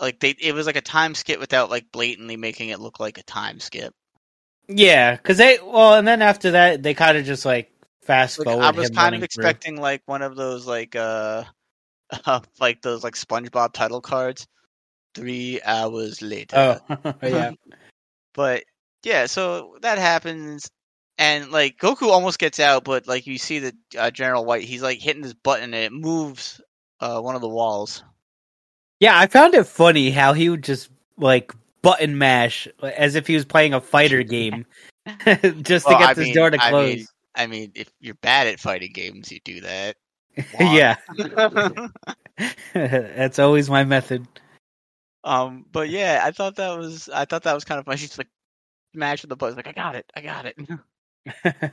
like 0.00 0.20
they 0.20 0.30
it 0.30 0.54
was 0.54 0.66
like 0.66 0.76
a 0.76 0.80
time 0.82 1.14
skip 1.14 1.40
without 1.40 1.70
like 1.70 1.92
blatantly 1.92 2.36
making 2.36 2.70
it 2.70 2.80
look 2.80 3.00
like 3.00 3.18
a 3.18 3.22
time 3.24 3.60
skip. 3.60 3.92
Yeah, 4.68 5.16
because 5.16 5.38
they 5.38 5.58
well, 5.62 5.94
and 5.94 6.06
then 6.06 6.22
after 6.22 6.52
that, 6.52 6.82
they 6.82 6.94
kind 6.94 7.18
of 7.18 7.24
just 7.24 7.44
like 7.44 7.72
fast 8.02 8.38
Like, 8.38 8.46
forward. 8.46 8.62
I 8.62 8.70
was 8.72 8.90
kind 8.90 9.14
of 9.14 9.22
through. 9.22 9.24
expecting 9.24 9.76
like 9.80 10.02
one 10.06 10.22
of 10.22 10.36
those 10.36 10.66
like 10.66 10.96
uh, 10.96 11.44
like 12.60 12.82
those 12.82 13.04
like 13.04 13.14
SpongeBob 13.14 13.72
title 13.72 14.00
cards. 14.00 14.46
Three 15.14 15.60
hours 15.64 16.22
later. 16.22 16.56
Oh, 16.56 16.80
yeah. 17.22 17.52
But 18.34 18.64
yeah, 19.04 19.26
so 19.26 19.76
that 19.82 19.98
happens, 19.98 20.70
and 21.18 21.50
like 21.50 21.78
Goku 21.78 22.08
almost 22.08 22.38
gets 22.38 22.60
out, 22.60 22.84
but 22.84 23.08
like 23.08 23.26
you 23.26 23.38
see 23.38 23.60
that 23.60 23.74
uh, 23.98 24.10
General 24.10 24.44
White, 24.44 24.64
he's 24.64 24.82
like 24.82 25.00
hitting 25.00 25.22
this 25.22 25.34
button 25.34 25.74
and 25.74 25.84
it 25.84 25.92
moves 25.92 26.60
uh, 27.00 27.20
one 27.20 27.34
of 27.34 27.40
the 27.42 27.48
walls. 27.48 28.04
Yeah, 29.00 29.18
I 29.18 29.26
found 29.26 29.54
it 29.54 29.64
funny 29.64 30.10
how 30.10 30.32
he 30.34 30.48
would 30.50 30.62
just 30.62 30.90
like 31.16 31.52
button 31.82 32.18
mash 32.18 32.68
as 32.82 33.14
if 33.14 33.26
he 33.26 33.34
was 33.34 33.44
playing 33.44 33.74
a 33.74 33.80
fighter 33.80 34.22
game 34.36 34.66
just 35.62 35.86
Well, 35.86 35.98
to 35.98 35.98
get 36.04 36.10
I 36.10 36.14
this 36.14 36.24
mean- 36.26 36.34
door 36.34 36.50
to 36.50 36.62
I 36.62 36.70
close. 36.70 36.96
mean- 36.96 37.06
I 37.36 37.46
mean, 37.46 37.70
if 37.76 37.88
you're 38.00 38.16
bad 38.16 38.48
at 38.48 38.58
fighting 38.58 38.90
games, 38.92 39.30
you 39.30 39.38
do 39.44 39.60
that. 39.60 39.96
yeah, 40.60 40.96
that's 42.74 43.38
always 43.38 43.70
my 43.70 43.84
method. 43.84 44.26
um, 45.24 45.64
but 45.70 45.88
yeah, 45.88 46.20
I 46.24 46.32
thought 46.32 46.56
that 46.56 46.76
was 46.76 47.08
I 47.08 47.24
thought 47.24 47.44
that 47.44 47.54
was 47.54 47.64
kind 47.64 47.78
of 47.78 47.84
fun. 47.86 47.96
She's 47.96 48.18
like 48.18 48.28
smash 48.94 49.22
with 49.22 49.28
the 49.28 49.36
button, 49.36 49.56
like 49.56 49.68
I 49.68 49.72
got 49.72 49.94
it, 49.96 50.10
I 50.16 50.20
got 50.20 50.46
it. 50.46 50.56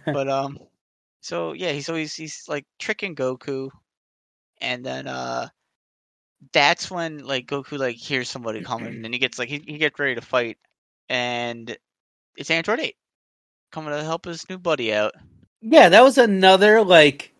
but 0.05 0.29
um 0.29 0.59
so 1.21 1.53
yeah 1.53 1.71
he's 1.71 1.89
always 1.89 2.13
he's 2.13 2.43
like 2.47 2.65
tricking 2.79 3.15
goku 3.15 3.69
and 4.61 4.85
then 4.85 5.07
uh 5.07 5.47
that's 6.53 6.89
when 6.91 7.19
like 7.25 7.47
goku 7.47 7.77
like 7.77 7.95
hears 7.95 8.29
somebody 8.29 8.61
coming 8.61 9.01
and 9.05 9.13
he 9.13 9.19
gets 9.19 9.39
like 9.39 9.49
he, 9.49 9.63
he 9.65 9.77
gets 9.77 9.99
ready 9.99 10.15
to 10.15 10.21
fight 10.21 10.57
and 11.09 11.77
it's 12.37 12.51
android 12.51 12.79
8 12.79 12.95
coming 13.71 13.91
to 13.91 14.03
help 14.03 14.25
his 14.25 14.47
new 14.49 14.57
buddy 14.57 14.93
out 14.93 15.13
Yeah, 15.61 15.89
that 15.89 16.03
was 16.03 16.17
another 16.17 16.83
like 16.83 17.33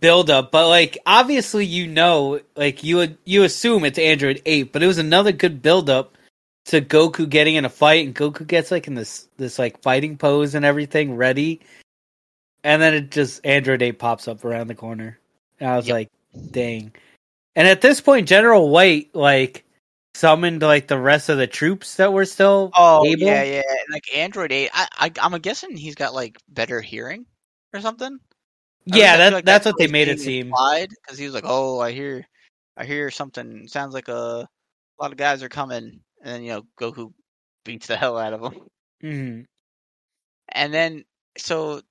build 0.00 0.30
up, 0.30 0.50
but 0.50 0.68
like 0.68 0.98
obviously 1.06 1.64
you 1.64 1.86
know, 1.86 2.40
like 2.56 2.82
you 2.84 2.96
would 2.96 3.18
you 3.24 3.44
assume 3.44 3.84
it's 3.84 3.98
Android 3.98 4.42
8, 4.46 4.72
but 4.72 4.82
it 4.82 4.86
was 4.86 4.98
another 4.98 5.32
good 5.32 5.62
build 5.62 5.88
up 5.90 6.14
to 6.66 6.80
Goku 6.80 7.28
getting 7.28 7.54
in 7.56 7.64
a 7.64 7.68
fight 7.70 8.06
and 8.06 8.14
Goku 8.14 8.46
gets 8.46 8.70
like 8.70 8.86
in 8.88 8.94
this 8.94 9.28
this 9.36 9.58
like 9.58 9.80
fighting 9.82 10.16
pose 10.16 10.54
and 10.54 10.64
everything 10.64 11.14
ready 11.16 11.60
and 12.64 12.80
then 12.80 12.94
it 12.94 13.10
just 13.10 13.44
Android 13.44 13.82
Eight 13.82 13.98
pops 13.98 14.26
up 14.26 14.44
around 14.44 14.68
the 14.68 14.74
corner, 14.74 15.18
and 15.60 15.70
I 15.70 15.76
was 15.76 15.88
Yep. 15.88 15.94
like, 15.94 16.08
"Dang!" 16.52 16.92
And 17.56 17.68
at 17.68 17.80
this 17.80 18.00
point, 18.00 18.28
General 18.28 18.68
White 18.68 19.14
like 19.14 19.64
summoned 20.14 20.62
like 20.62 20.88
the 20.88 20.98
rest 20.98 21.28
of 21.28 21.38
the 21.38 21.46
troops 21.46 21.96
that 21.96 22.12
were 22.12 22.24
still 22.24 22.76
Oh 22.76 23.04
able. 23.04 23.26
yeah, 23.26 23.42
yeah. 23.44 23.62
Like 23.90 24.14
Android 24.14 24.52
Eight, 24.52 24.70
I, 24.72 24.88
I 24.96 25.12
I'm 25.20 25.38
guessing 25.40 25.76
he's 25.76 25.94
got 25.94 26.14
like 26.14 26.38
better 26.48 26.80
hearing 26.80 27.26
or 27.72 27.80
something. 27.80 28.18
Least 28.92 28.96
Yeah, 28.96 29.12
I 29.14 29.18
that, 29.18 29.30
like 29.30 29.46
that's 29.46 29.66
what 29.66 29.66
what 29.66 29.78
they 29.78 29.86
made 29.88 30.08
it 30.08 30.20
seem. 30.20 30.50
because 30.50 31.18
he 31.18 31.24
was 31.26 31.34
like, 31.34 31.44
"Oh, 31.46 31.80
I 31.80 31.92
hear, 31.92 32.26
I 32.76 32.84
hear 32.84 33.10
something. 33.10 33.68
Sounds 33.68 33.94
like 33.94 34.08
a, 34.08 34.12
a 34.12 34.48
lot 35.02 35.12
of 35.12 35.18
guys 35.18 35.42
are 35.42 35.48
coming." 35.48 36.00
And 36.22 36.34
then 36.34 36.42
you 36.44 36.50
know, 36.52 36.62
Goku 36.80 37.12
beats 37.64 37.86
the 37.88 37.96
hell 37.96 38.18
out 38.18 38.32
of 38.34 38.42
them. 38.42 38.68
hmm 39.02 39.46
And 40.48 40.72
then 40.72 41.04
so 41.36 41.82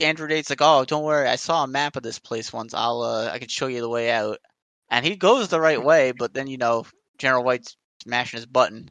Android 0.00 0.32
Eight's 0.32 0.50
like, 0.50 0.62
"Oh, 0.62 0.84
don't 0.84 1.04
worry, 1.04 1.28
I 1.28 1.36
saw 1.36 1.64
a 1.64 1.68
map 1.68 1.96
of 1.96 2.02
this 2.02 2.18
place 2.18 2.52
once. 2.52 2.74
I'll 2.74 3.02
uh, 3.02 3.30
I 3.32 3.38
can 3.38 3.48
show 3.48 3.66
you 3.68 3.80
the 3.80 3.88
way 3.88 4.10
out." 4.10 4.38
And 4.90 5.04
he 5.06 5.16
goes 5.16 5.48
the 5.48 5.60
right 5.60 5.82
way, 5.82 6.12
but 6.12 6.34
then 6.34 6.46
you 6.48 6.58
know, 6.58 6.84
General 7.18 7.44
White's 7.44 7.76
smashing 8.02 8.38
his 8.38 8.46
button. 8.46 8.90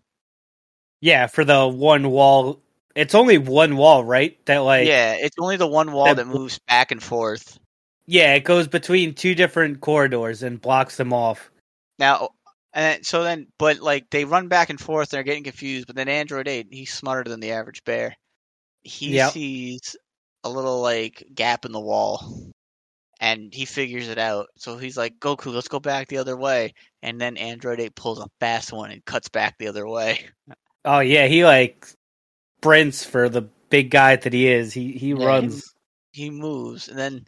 Yeah, 1.01 1.27
for 1.27 1.45
the 1.45 1.67
one 1.67 2.09
wall. 2.11 2.61
It's 2.95 3.15
only 3.15 3.37
one 3.37 3.77
wall, 3.77 4.03
right? 4.03 4.37
That 4.45 4.59
like 4.59 4.87
yeah, 4.87 5.13
it's 5.13 5.35
only 5.39 5.57
the 5.57 5.67
one 5.67 5.91
wall 5.91 6.05
that 6.07 6.15
that 6.15 6.27
moves 6.27 6.59
back 6.67 6.91
and 6.91 7.01
forth. 7.01 7.57
yeah, 8.05 8.33
it 8.33 8.43
goes 8.43 8.67
between 8.67 9.13
two 9.13 9.35
different 9.35 9.81
corridors 9.81 10.43
and 10.43 10.59
blocks 10.61 10.97
them 10.97 11.13
off. 11.13 11.51
Now, 11.99 12.29
and 12.73 13.05
so 13.05 13.23
then, 13.23 13.47
but 13.57 13.79
like 13.79 14.09
they 14.09 14.25
run 14.25 14.47
back 14.47 14.69
and 14.69 14.79
forth, 14.79 15.11
and 15.13 15.17
they're 15.17 15.23
getting 15.23 15.43
confused. 15.43 15.87
But 15.87 15.95
then 15.95 16.09
Android 16.09 16.47
Eight, 16.47 16.67
he's 16.71 16.93
smarter 16.93 17.29
than 17.29 17.39
the 17.39 17.51
average 17.51 17.83
bear. 17.83 18.15
He 18.81 19.15
Yep. 19.15 19.31
sees 19.33 19.95
a 20.43 20.49
little 20.49 20.81
like 20.81 21.23
gap 21.33 21.65
in 21.65 21.71
the 21.71 21.79
wall, 21.79 22.51
and 23.19 23.53
he 23.53 23.65
figures 23.65 24.07
it 24.09 24.17
out. 24.17 24.47
So 24.57 24.77
he's 24.77 24.97
like, 24.97 25.19
"Goku, 25.19 25.53
let's 25.53 25.67
go 25.67 25.79
back 25.79 26.07
the 26.07 26.17
other 26.17 26.37
way." 26.37 26.73
And 27.01 27.19
then 27.19 27.37
Android 27.37 27.79
Eight 27.79 27.95
pulls 27.95 28.19
a 28.19 28.27
fast 28.39 28.71
one 28.73 28.91
and 28.91 29.03
cuts 29.05 29.29
back 29.29 29.57
the 29.57 29.67
other 29.67 29.87
way. 29.87 30.19
Oh 30.85 30.99
yeah, 30.99 31.27
he 31.27 31.43
like 31.43 31.87
sprints 32.59 33.05
for 33.05 33.29
the 33.29 33.41
big 33.69 33.91
guy 33.91 34.15
that 34.15 34.33
he 34.33 34.47
is. 34.47 34.73
He 34.73 34.93
he 34.93 35.13
Yeah, 35.13 35.25
runs. 35.25 35.73
He 36.11 36.29
moves, 36.29 36.87
and 36.87 36.97
then 36.97 37.25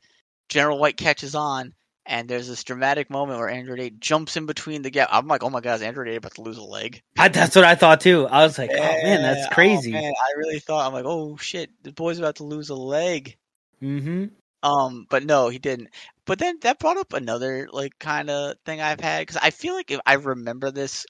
General 0.49 0.79
White 0.79 0.97
catches 0.97 1.35
on. 1.35 1.73
And 2.07 2.27
there's 2.27 2.47
this 2.47 2.63
dramatic 2.63 3.11
moment 3.11 3.37
where 3.37 3.47
Android 3.47 3.79
8 3.79 3.99
jumps 3.99 4.35
in 4.35 4.47
between 4.47 4.81
the 4.81 4.89
gap. 4.89 5.09
I'm 5.11 5.27
like, 5.27 5.43
oh 5.43 5.51
my 5.51 5.61
god, 5.61 5.75
is 5.75 5.81
Android 5.83 6.07
8 6.07 6.15
about 6.15 6.33
to 6.33 6.41
lose 6.41 6.57
a 6.57 6.63
leg? 6.63 6.99
I, 7.17 7.27
that's 7.27 7.55
what 7.55 7.63
I 7.63 7.75
thought 7.75 8.01
too. 8.01 8.27
I 8.27 8.43
was 8.43 8.57
like, 8.57 8.71
oh 8.71 9.03
man, 9.03 9.21
that's 9.21 9.45
crazy. 9.53 9.91
Oh, 9.91 10.01
man, 10.01 10.13
I 10.19 10.37
really 10.37 10.59
thought 10.59 10.87
I'm 10.87 10.93
like, 10.93 11.05
oh 11.05 11.37
shit, 11.37 11.69
the 11.83 11.91
boy's 11.91 12.17
about 12.17 12.37
to 12.37 12.43
lose 12.43 12.69
a 12.69 12.75
leg. 12.75 13.37
hmm 13.79 14.25
Um, 14.63 15.07
but 15.09 15.23
no, 15.25 15.49
he 15.49 15.59
didn't. 15.59 15.89
But 16.25 16.39
then 16.39 16.59
that 16.61 16.79
brought 16.79 16.97
up 16.97 17.13
another 17.13 17.67
like 17.71 17.97
kind 17.99 18.29
of 18.29 18.55
thing 18.65 18.81
I've 18.81 18.99
had 18.99 19.21
because 19.21 19.37
I 19.41 19.49
feel 19.51 19.73
like 19.73 19.91
if 19.91 19.99
I 20.05 20.13
remember 20.15 20.71
this 20.71 21.05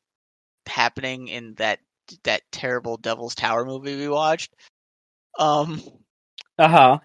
happening 0.68 1.28
in 1.30 1.56
that 1.56 1.80
that 2.24 2.44
terrible 2.52 2.98
Devil's 2.98 3.36
Tower 3.36 3.66
movie 3.66 3.96
we 3.98 4.10
watched. 4.10 4.54
Um, 5.40 5.82
Uh 6.58 6.68
huh. 6.68 7.00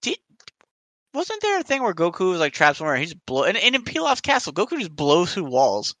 Did 0.00 0.18
wasn't 1.14 1.42
there 1.42 1.58
a 1.60 1.64
thing 1.64 1.82
where 1.82 1.94
Goku 1.94 2.30
was 2.30 2.40
like 2.40 2.52
trapped 2.52 2.78
somewhere? 2.78 2.94
And 2.94 3.02
he 3.04 3.06
just 3.06 3.26
blow 3.26 3.44
and, 3.44 3.56
and 3.56 3.74
in 3.74 3.84
Pilaf's 3.84 4.20
castle, 4.20 4.52
Goku 4.52 4.78
just 4.78 4.94
blows 4.94 5.34
through 5.34 5.44
walls. 5.50 5.94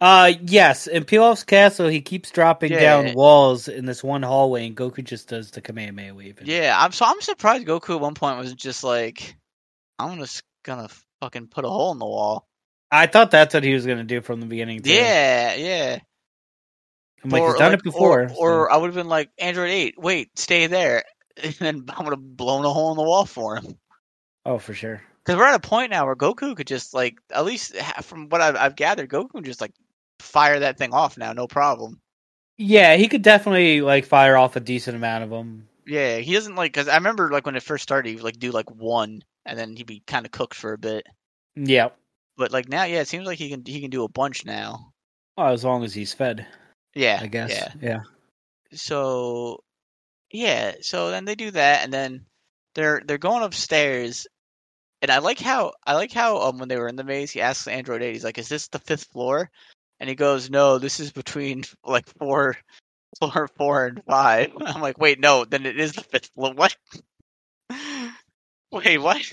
Uh 0.00 0.32
yes, 0.42 0.86
in 0.86 1.04
Pilaf's 1.04 1.44
castle, 1.44 1.88
he 1.88 2.00
keeps 2.00 2.30
dropping 2.30 2.72
Yeah. 2.72 3.02
down 3.02 3.14
walls 3.14 3.68
in 3.68 3.86
this 3.86 4.02
one 4.04 4.22
hallway, 4.22 4.66
and 4.66 4.76
Goku 4.76 5.02
just 5.04 5.28
does 5.28 5.50
the 5.52 5.60
Kamehameha 5.60 6.14
wave. 6.14 6.38
And- 6.38 6.48
Yeah, 6.48 6.74
I'm 6.78 6.92
so 6.92 7.06
I'm 7.06 7.20
surprised 7.20 7.66
Goku 7.66 7.94
at 7.94 8.00
one 8.00 8.14
point 8.14 8.38
was 8.38 8.52
just 8.54 8.84
like, 8.84 9.36
I'm 9.98 10.18
just 10.18 10.42
gonna 10.64 10.88
fucking 11.20 11.46
put 11.48 11.64
a 11.64 11.68
hole 11.68 11.92
in 11.92 11.98
the 11.98 12.04
wall. 12.06 12.46
I 12.90 13.06
thought 13.06 13.30
that's 13.30 13.54
what 13.54 13.64
he 13.64 13.72
was 13.72 13.86
gonna 13.86 14.04
do 14.04 14.20
from 14.20 14.40
the 14.40 14.46
beginning. 14.46 14.82
Too. 14.82 14.92
Yeah, 14.92 15.54
yeah. 15.54 15.98
I'm 17.22 17.30
like, 17.30 17.42
or, 17.42 17.52
he's 17.52 17.58
done 17.58 17.70
like, 17.72 17.78
it 17.78 17.84
before. 17.84 18.22
Or, 18.24 18.28
so- 18.28 18.34
or 18.36 18.72
I 18.72 18.76
would 18.76 18.88
have 18.88 18.94
been 18.94 19.08
like, 19.08 19.30
Android 19.38 19.70
8, 19.70 19.94
wait, 19.98 20.38
stay 20.38 20.66
there. 20.66 21.04
And 21.42 21.52
then 21.54 21.84
I 21.88 22.00
would 22.00 22.12
have 22.12 22.36
blown 22.36 22.64
a 22.64 22.70
hole 22.72 22.92
in 22.92 22.96
the 22.96 23.02
wall 23.02 23.24
for 23.26 23.56
him. 23.56 23.76
oh, 24.46 24.58
for 24.58 24.72
sure. 24.72 25.02
Because 25.24 25.36
we're 25.36 25.46
at 25.48 25.54
a 25.54 25.58
point 25.58 25.90
now 25.90 26.04
where 26.06 26.14
Goku 26.14 26.54
could 26.54 26.66
just, 26.68 26.94
like, 26.94 27.16
at 27.32 27.44
least 27.44 27.74
from 28.02 28.28
what 28.28 28.40
I've, 28.40 28.54
I've 28.54 28.76
gathered, 28.76 29.08
Goku 29.10 29.42
just, 29.44 29.60
like, 29.60 29.72
fire 30.24 30.60
that 30.60 30.78
thing 30.78 30.92
off 30.92 31.16
now, 31.18 31.32
no 31.32 31.46
problem. 31.46 32.00
Yeah, 32.56 32.96
he 32.96 33.08
could 33.08 33.22
definitely 33.22 33.80
like 33.80 34.04
fire 34.06 34.36
off 34.36 34.56
a 34.56 34.60
decent 34.60 34.96
amount 34.96 35.24
of 35.24 35.30
them. 35.30 35.68
Yeah, 35.86 36.18
he 36.18 36.32
doesn't, 36.32 36.54
like, 36.56 36.72
because 36.72 36.88
I 36.88 36.96
remember, 36.96 37.30
like, 37.30 37.44
when 37.46 37.56
it 37.56 37.62
first 37.62 37.82
started, 37.82 38.08
he 38.08 38.14
would, 38.16 38.24
like, 38.24 38.38
do, 38.38 38.50
like, 38.50 38.70
one, 38.70 39.22
and 39.44 39.58
then 39.58 39.76
he'd 39.76 39.86
be 39.86 40.02
kind 40.06 40.24
of 40.24 40.32
cooked 40.32 40.54
for 40.54 40.72
a 40.72 40.78
bit. 40.78 41.06
Yeah. 41.56 41.90
But, 42.36 42.52
like, 42.52 42.68
now, 42.68 42.84
yeah, 42.84 43.00
it 43.00 43.08
seems 43.08 43.26
like 43.26 43.38
he 43.38 43.50
can 43.50 43.64
he 43.66 43.80
can 43.80 43.90
do 43.90 44.04
a 44.04 44.08
bunch 44.08 44.44
now. 44.46 44.92
Oh, 45.36 45.46
as 45.52 45.64
long 45.64 45.84
as 45.84 45.92
he's 45.94 46.14
fed, 46.14 46.46
Yeah, 46.94 47.18
I 47.20 47.26
guess. 47.26 47.50
Yeah. 47.50 47.72
Yeah. 47.82 48.00
so 48.72 49.62
yeah 50.30 50.74
so 50.80 51.10
then 51.10 51.24
they 51.24 51.34
do 51.34 51.50
that 51.50 51.84
and 51.84 51.92
then 51.92 52.26
they're 52.74 53.02
they're 53.06 53.18
going 53.18 53.42
upstairs 53.42 54.26
and 55.02 55.10
i 55.10 55.18
like 55.18 55.38
how 55.40 55.72
i 55.86 55.94
like 55.94 56.12
how 56.12 56.40
um 56.42 56.58
when 56.58 56.68
they 56.68 56.76
were 56.78 56.88
in 56.88 56.96
the 56.96 57.04
maze 57.04 57.30
he 57.30 57.40
asks 57.40 57.68
android 57.68 58.02
8 58.02 58.12
he's 58.12 58.24
like 58.24 58.38
is 58.38 58.48
this 58.48 58.68
the 58.68 58.78
fifth 58.80 59.04
floor 59.12 59.50
and 60.00 60.08
he 60.08 60.14
goes 60.14 60.50
no 60.50 60.78
this 60.78 61.00
is 61.00 61.12
between 61.12 61.64
like 61.84 62.08
four 62.18 62.56
floor 63.18 63.48
four 63.56 63.86
and 63.86 64.02
five 64.04 64.50
i'm 64.60 64.80
like 64.80 64.98
wait 64.98 65.20
no 65.20 65.44
then 65.44 65.66
it 65.66 65.78
is 65.78 65.92
the 65.92 66.02
fifth 66.02 66.30
floor 66.34 66.52
what 66.54 66.76
wait 68.72 68.98
what 68.98 69.32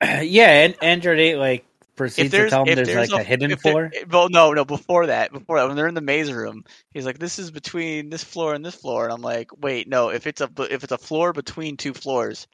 yeah, 0.22 0.64
and 0.64 0.76
Android 0.80 1.18
Eight 1.18 1.36
like 1.36 1.64
proceeds 1.96 2.30
to 2.30 2.48
tell 2.48 2.62
him 2.64 2.74
there's, 2.74 2.88
there's 2.88 3.10
like 3.10 3.20
a, 3.20 3.22
a- 3.22 3.24
hidden 3.24 3.56
floor. 3.56 3.90
Eh, 3.92 4.04
well 4.10 4.28
no 4.30 4.52
no 4.52 4.64
before 4.64 5.06
that 5.06 5.32
before 5.32 5.58
that 5.58 5.66
when 5.66 5.76
they're 5.76 5.88
in 5.88 5.94
the 5.94 6.00
maze 6.00 6.32
room 6.32 6.64
he's 6.92 7.04
like 7.04 7.18
this 7.18 7.38
is 7.38 7.50
between 7.50 8.08
this 8.08 8.24
floor 8.24 8.54
and 8.54 8.64
this 8.64 8.74
floor 8.74 9.04
and 9.04 9.12
i'm 9.12 9.20
like 9.22 9.50
wait 9.60 9.88
no 9.88 10.08
if 10.08 10.26
it's 10.26 10.40
a 10.40 10.48
if 10.70 10.82
it's 10.84 10.92
a 10.92 10.98
floor 10.98 11.32
between 11.32 11.76
two 11.76 11.92
floors 11.92 12.46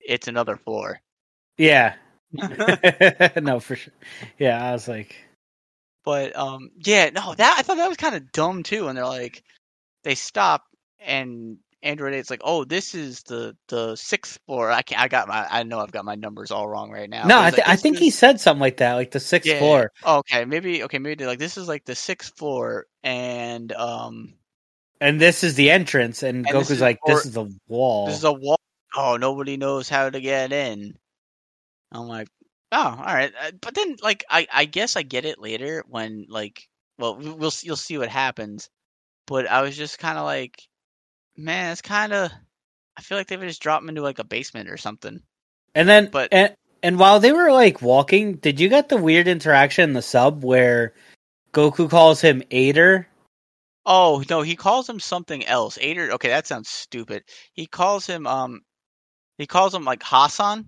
it's 0.00 0.28
another 0.28 0.56
floor 0.56 1.00
Yeah. 1.56 1.94
no, 3.40 3.60
for 3.60 3.76
sure. 3.76 3.92
Yeah, 4.38 4.62
I 4.62 4.72
was 4.72 4.88
like, 4.88 5.16
but 6.06 6.34
um 6.36 6.70
yeah 6.86 7.10
no 7.10 7.34
that 7.34 7.56
i 7.58 7.62
thought 7.62 7.76
that 7.76 7.88
was 7.88 7.98
kind 7.98 8.14
of 8.14 8.32
dumb 8.32 8.62
too 8.62 8.88
and 8.88 8.96
they're 8.96 9.04
like 9.04 9.42
they 10.04 10.14
stop 10.14 10.62
and 11.00 11.58
android 11.82 12.14
8's 12.14 12.30
like 12.30 12.40
oh 12.44 12.64
this 12.64 12.94
is 12.94 13.22
the 13.24 13.54
the 13.68 13.94
sixth 13.96 14.38
floor 14.46 14.70
i 14.70 14.80
can't, 14.80 15.02
i 15.02 15.08
got 15.08 15.28
my 15.28 15.46
i 15.50 15.62
know 15.64 15.78
i've 15.80 15.92
got 15.92 16.04
my 16.06 16.14
numbers 16.14 16.50
all 16.50 16.66
wrong 16.66 16.90
right 16.90 17.10
now 17.10 17.26
no, 17.26 17.38
I, 17.38 17.50
th- 17.50 17.58
like, 17.58 17.68
I 17.68 17.76
think 17.76 17.96
is- 17.96 18.00
he 18.00 18.10
said 18.10 18.40
something 18.40 18.60
like 18.62 18.78
that, 18.78 18.94
like 18.94 19.10
the 19.10 19.20
sixth 19.20 19.50
Yeah. 19.50 19.58
floor. 19.58 19.92
Oh, 20.02 20.18
okay 20.18 20.46
maybe 20.46 20.82
okay 20.84 20.98
maybe 20.98 21.16
they're 21.16 21.26
like 21.26 21.38
this 21.38 21.58
is 21.58 21.68
like 21.68 21.84
the 21.84 21.94
sixth 21.94 22.36
floor 22.38 22.86
and 23.02 23.70
um 23.72 24.34
And 25.00 25.20
this 25.20 25.44
is 25.44 25.54
the 25.56 25.70
entrance, 25.70 26.22
and, 26.22 26.46
And 26.46 26.56
Goku's 26.56 26.70
is- 26.70 26.80
like, 26.80 26.98
or- 27.02 27.16
"This 27.16 27.26
is 27.26 27.32
the 27.34 27.50
wall." 27.68 28.06
This 28.06 28.16
is 28.16 28.24
a 28.24 28.32
wall. 28.32 28.58
Oh, 28.96 29.18
nobody 29.18 29.58
knows 29.58 29.88
how 29.90 30.08
to 30.08 30.20
get 30.20 30.52
in. 30.52 30.96
I'm 31.92 32.08
like, 32.08 32.28
oh, 32.76 32.96
all 32.98 33.14
right. 33.14 33.32
Uh, 33.40 33.50
But 33.60 33.74
then, 33.74 33.96
like, 34.02 34.24
I, 34.30 34.46
I 34.52 34.64
guess 34.66 34.96
I 34.96 35.02
get 35.02 35.24
it 35.24 35.40
later 35.40 35.84
when, 35.88 36.26
like, 36.28 36.68
well, 36.98 37.16
we- 37.16 37.30
we'll 37.30 37.52
you'll 37.62 37.76
see 37.76 37.98
what 37.98 38.08
happens. 38.08 38.68
But 39.26 39.46
I 39.48 39.62
was 39.62 39.76
just 39.76 39.98
kind 39.98 40.18
of 40.18 40.24
like, 40.24 40.62
man, 41.36 41.72
it's 41.72 41.82
kind 41.82 42.12
of. 42.12 42.30
I 42.96 43.02
feel 43.02 43.18
like 43.18 43.26
they 43.28 43.36
would 43.36 43.48
just 43.48 43.60
drop 43.62 43.82
him 43.82 43.88
into 43.90 44.00
like 44.02 44.18
a 44.18 44.24
basement 44.24 44.70
or 44.70 44.76
something. 44.78 45.20
and 45.74 45.88
then, 45.88 46.08
but- 46.10 46.28
and, 46.32 46.54
and 46.82 46.98
while 46.98 47.20
they 47.20 47.32
were 47.32 47.52
like 47.52 47.82
walking, 47.82 48.34
did 48.36 48.58
you 48.60 48.68
get 48.68 48.88
the 48.88 48.96
weird 48.96 49.28
interaction 49.28 49.84
in 49.90 49.92
the 49.94 50.02
sub 50.02 50.42
where 50.44 50.94
Goku 51.52 51.90
calls 51.90 52.20
him 52.20 52.42
Eighter? 52.50 53.08
Oh 53.84 54.22
no, 54.30 54.42
he 54.42 54.56
calls 54.56 54.88
him 54.88 54.98
something 55.00 55.44
else. 55.46 55.78
Eighter. 55.80 56.12
Okay, 56.12 56.28
that 56.28 56.46
sounds 56.46 56.68
stupid. 56.70 57.22
He 57.52 57.66
calls 57.66 58.06
him 58.06 58.26
um, 58.26 58.62
he 59.38 59.46
calls 59.46 59.74
him 59.74 59.84
like 59.84 60.02
Hatchan, 60.02 60.66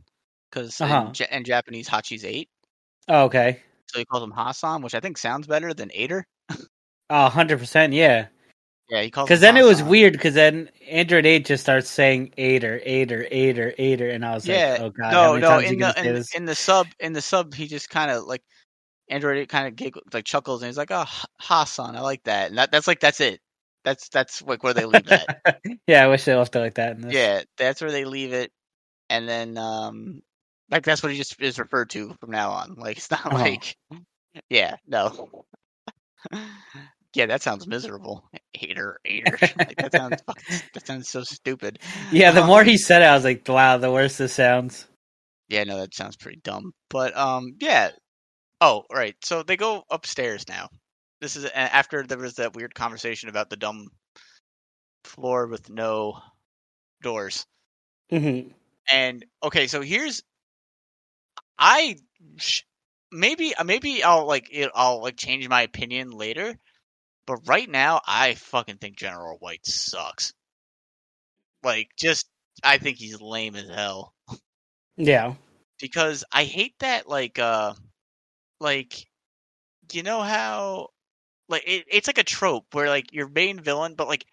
because 0.50 0.80
Uh-huh. 0.80 1.06
in, 1.08 1.14
Ja- 1.14 1.36
in 1.36 1.44
Japanese 1.44 1.88
Hachi's 1.88 2.24
eight, 2.24 2.48
Oh, 3.08 3.24
okay, 3.24 3.60
so 3.86 3.98
he 3.98 4.04
calls 4.04 4.22
him 4.22 4.32
Hatchan, 4.32 4.82
which 4.82 4.94
I 4.94 5.00
think 5.00 5.16
sounds 5.18 5.46
better 5.46 5.72
than 5.72 5.90
Eighter. 5.94 6.26
oh, 7.10 7.28
hundred 7.28 7.58
percent, 7.58 7.92
yeah. 7.92 8.26
Yeah, 8.90 9.02
he 9.02 9.10
calls. 9.10 9.28
Because 9.28 9.40
then 9.40 9.56
it 9.58 9.64
was 9.64 9.82
weird. 9.82 10.14
Because 10.14 10.32
then 10.34 10.70
Android 10.88 11.26
Eight 11.26 11.44
just 11.44 11.62
starts 11.62 11.90
saying 11.90 12.32
Eighter, 12.38 12.80
Eighter, 12.84 13.26
Eighter, 13.30 13.74
Eighter, 13.76 14.08
and 14.08 14.24
I 14.24 14.34
was 14.34 14.48
Yeah, 14.48 14.70
like, 14.72 14.80
"Oh 14.80 14.90
god, 14.90 15.12
no, 15.12 15.36
no. 15.38 15.58
In 15.58 15.78
the 15.78 15.94
in, 16.02 16.24
in 16.34 16.44
the 16.46 16.54
sub, 16.54 16.86
in 16.98 17.12
the 17.12 17.20
sub, 17.20 17.52
he 17.54 17.66
just 17.66 17.90
kind 17.90 18.10
of 18.10 18.24
like 18.24 18.42
Android 19.10 19.46
kind 19.48 19.68
of 19.68 19.76
giggles, 19.76 20.04
like 20.12 20.24
chuckles, 20.24 20.62
and 20.62 20.68
he's 20.68 20.78
like, 20.78 20.90
"Oh, 20.90 21.04
Hatchan, 21.40 21.96
I 21.96 22.00
like 22.00 22.22
that." 22.24 22.48
And 22.48 22.58
that, 22.58 22.70
that's 22.72 22.86
like 22.86 23.00
that's 23.00 23.20
it. 23.20 23.40
That's 23.84 24.08
that's 24.08 24.40
like 24.42 24.62
where 24.62 24.74
they 24.74 24.86
leave 24.86 25.06
that. 25.06 25.42
yeah, 25.86 26.04
I 26.04 26.08
wish 26.08 26.24
they 26.24 26.34
left 26.34 26.56
it 26.56 26.60
like 26.60 26.74
that. 26.76 26.96
In 26.96 27.02
this. 27.02 27.14
yeah, 27.14 27.42
that's 27.58 27.82
where 27.82 27.92
they 27.92 28.06
leave 28.06 28.32
it, 28.32 28.50
and 29.10 29.28
then 29.28 29.58
um, 29.58 30.22
like 30.70 30.84
that's 30.84 31.02
what 31.02 31.12
he 31.12 31.18
just 31.18 31.40
is 31.40 31.58
referred 31.58 31.90
to 31.90 32.14
from 32.20 32.30
now 32.30 32.50
on. 32.50 32.74
Like 32.74 32.96
it's 32.98 33.10
not 33.10 33.32
Uh-huh. 33.32 33.38
like, 33.44 33.76
yeah, 34.50 34.76
no. 34.86 35.44
yeah, 37.14 37.26
that 37.26 37.42
sounds 37.42 37.66
miserable. 37.66 38.24
Hater, 38.52 38.98
hater. 39.04 39.38
like, 39.56 39.78
that 39.78 39.94
sounds 39.94 40.22
that 40.74 40.86
sounds 40.86 41.08
so 41.08 41.22
stupid. 41.22 41.78
Yeah, 42.10 42.30
the 42.32 42.42
Um, 42.42 42.46
more 42.46 42.64
he 42.64 42.76
said 42.78 43.02
it, 43.02 43.06
I 43.06 43.14
was 43.14 43.24
like, 43.24 43.46
wow, 43.48 43.76
the 43.78 43.90
worse 43.90 44.16
this 44.18 44.34
sounds. 44.34 44.86
Yeah, 45.48 45.64
no, 45.64 45.78
that 45.80 45.94
sounds 45.94 46.16
pretty 46.16 46.40
dumb. 46.42 46.72
But 46.90 47.16
um, 47.16 47.56
yeah. 47.60 47.90
Oh, 48.60 48.84
right. 48.92 49.16
So 49.24 49.42
they 49.42 49.56
go 49.56 49.84
upstairs 49.90 50.48
now. 50.48 50.68
This 51.20 51.36
is 51.36 51.46
after 51.46 52.04
there 52.04 52.18
was 52.18 52.34
that 52.34 52.54
weird 52.54 52.74
conversation 52.74 53.28
about 53.28 53.50
the 53.50 53.56
dumb 53.56 53.88
floor 55.04 55.46
with 55.46 55.70
no 55.70 56.20
doors. 57.02 57.46
Mm-hmm. 58.12 58.50
And 58.90 59.24
okay, 59.42 59.66
so 59.66 59.80
here's 59.82 60.22
I 61.58 61.96
maybe 63.10 63.54
uh, 63.54 63.64
maybe 63.64 64.02
I'll 64.02 64.26
like 64.26 64.48
it, 64.52 64.70
I'll 64.74 65.02
like 65.02 65.16
change 65.16 65.48
my 65.48 65.62
opinion 65.62 66.10
later, 66.10 66.56
but 67.26 67.46
right 67.46 67.68
now 67.68 68.00
I 68.06 68.34
fucking 68.34 68.76
think 68.78 68.96
General 68.96 69.36
White 69.38 69.66
sucks. 69.66 70.34
Like 71.62 71.90
just 71.96 72.28
I 72.62 72.78
think 72.78 72.98
he's 72.98 73.20
lame 73.20 73.56
as 73.56 73.68
hell 73.68 74.14
Yeah. 74.96 75.34
because 75.80 76.24
I 76.32 76.44
hate 76.44 76.74
that 76.80 77.08
like 77.08 77.38
uh 77.38 77.74
like 78.60 79.06
you 79.92 80.02
know 80.02 80.20
how 80.20 80.88
like 81.48 81.64
it, 81.66 81.86
it's 81.90 82.06
like 82.06 82.18
a 82.18 82.24
trope 82.24 82.66
where 82.74 82.88
like 82.88 83.12
your 83.12 83.28
main 83.28 83.60
villain 83.60 83.94
but 83.94 84.08
like 84.08 84.26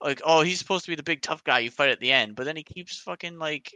like 0.00 0.20
oh 0.24 0.42
he's 0.42 0.58
supposed 0.58 0.84
to 0.84 0.90
be 0.90 0.96
the 0.96 1.02
big 1.02 1.22
tough 1.22 1.44
guy 1.44 1.60
you 1.60 1.70
fight 1.70 1.90
at 1.90 2.00
the 2.00 2.12
end 2.12 2.36
but 2.36 2.44
then 2.44 2.56
he 2.56 2.62
keeps 2.62 2.98
fucking 3.00 3.38
like 3.38 3.72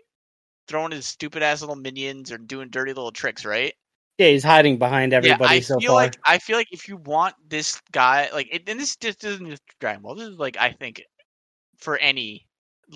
throwing 0.68 0.92
his 0.92 1.06
stupid 1.06 1.42
ass 1.42 1.60
little 1.60 1.76
minions 1.76 2.32
or 2.32 2.38
doing 2.38 2.70
dirty 2.70 2.92
little 2.92 3.12
tricks 3.12 3.44
right 3.44 3.74
Yeah, 4.18 4.28
he's 4.28 4.44
hiding 4.44 4.78
behind 4.78 5.12
everybody 5.12 5.22
yeah, 5.22 5.36
I 5.42 5.60
so 5.60 5.80
feel 5.80 5.94
far. 5.94 5.94
like 5.94 6.16
I 6.26 6.38
feel 6.38 6.56
like 6.56 6.72
if 6.72 6.88
you 6.88 6.96
want 6.96 7.34
this 7.48 7.80
guy 7.92 8.30
like 8.32 8.48
it, 8.52 8.68
and 8.68 8.80
this 8.80 8.96
just 8.96 9.24
isn't 9.24 9.48
just 9.48 9.62
Dragon 9.80 10.02
Ball 10.02 10.14
this 10.16 10.28
is 10.28 10.38
like 10.38 10.56
I 10.58 10.72
think 10.72 11.02
for 11.78 11.98
any 11.98 12.46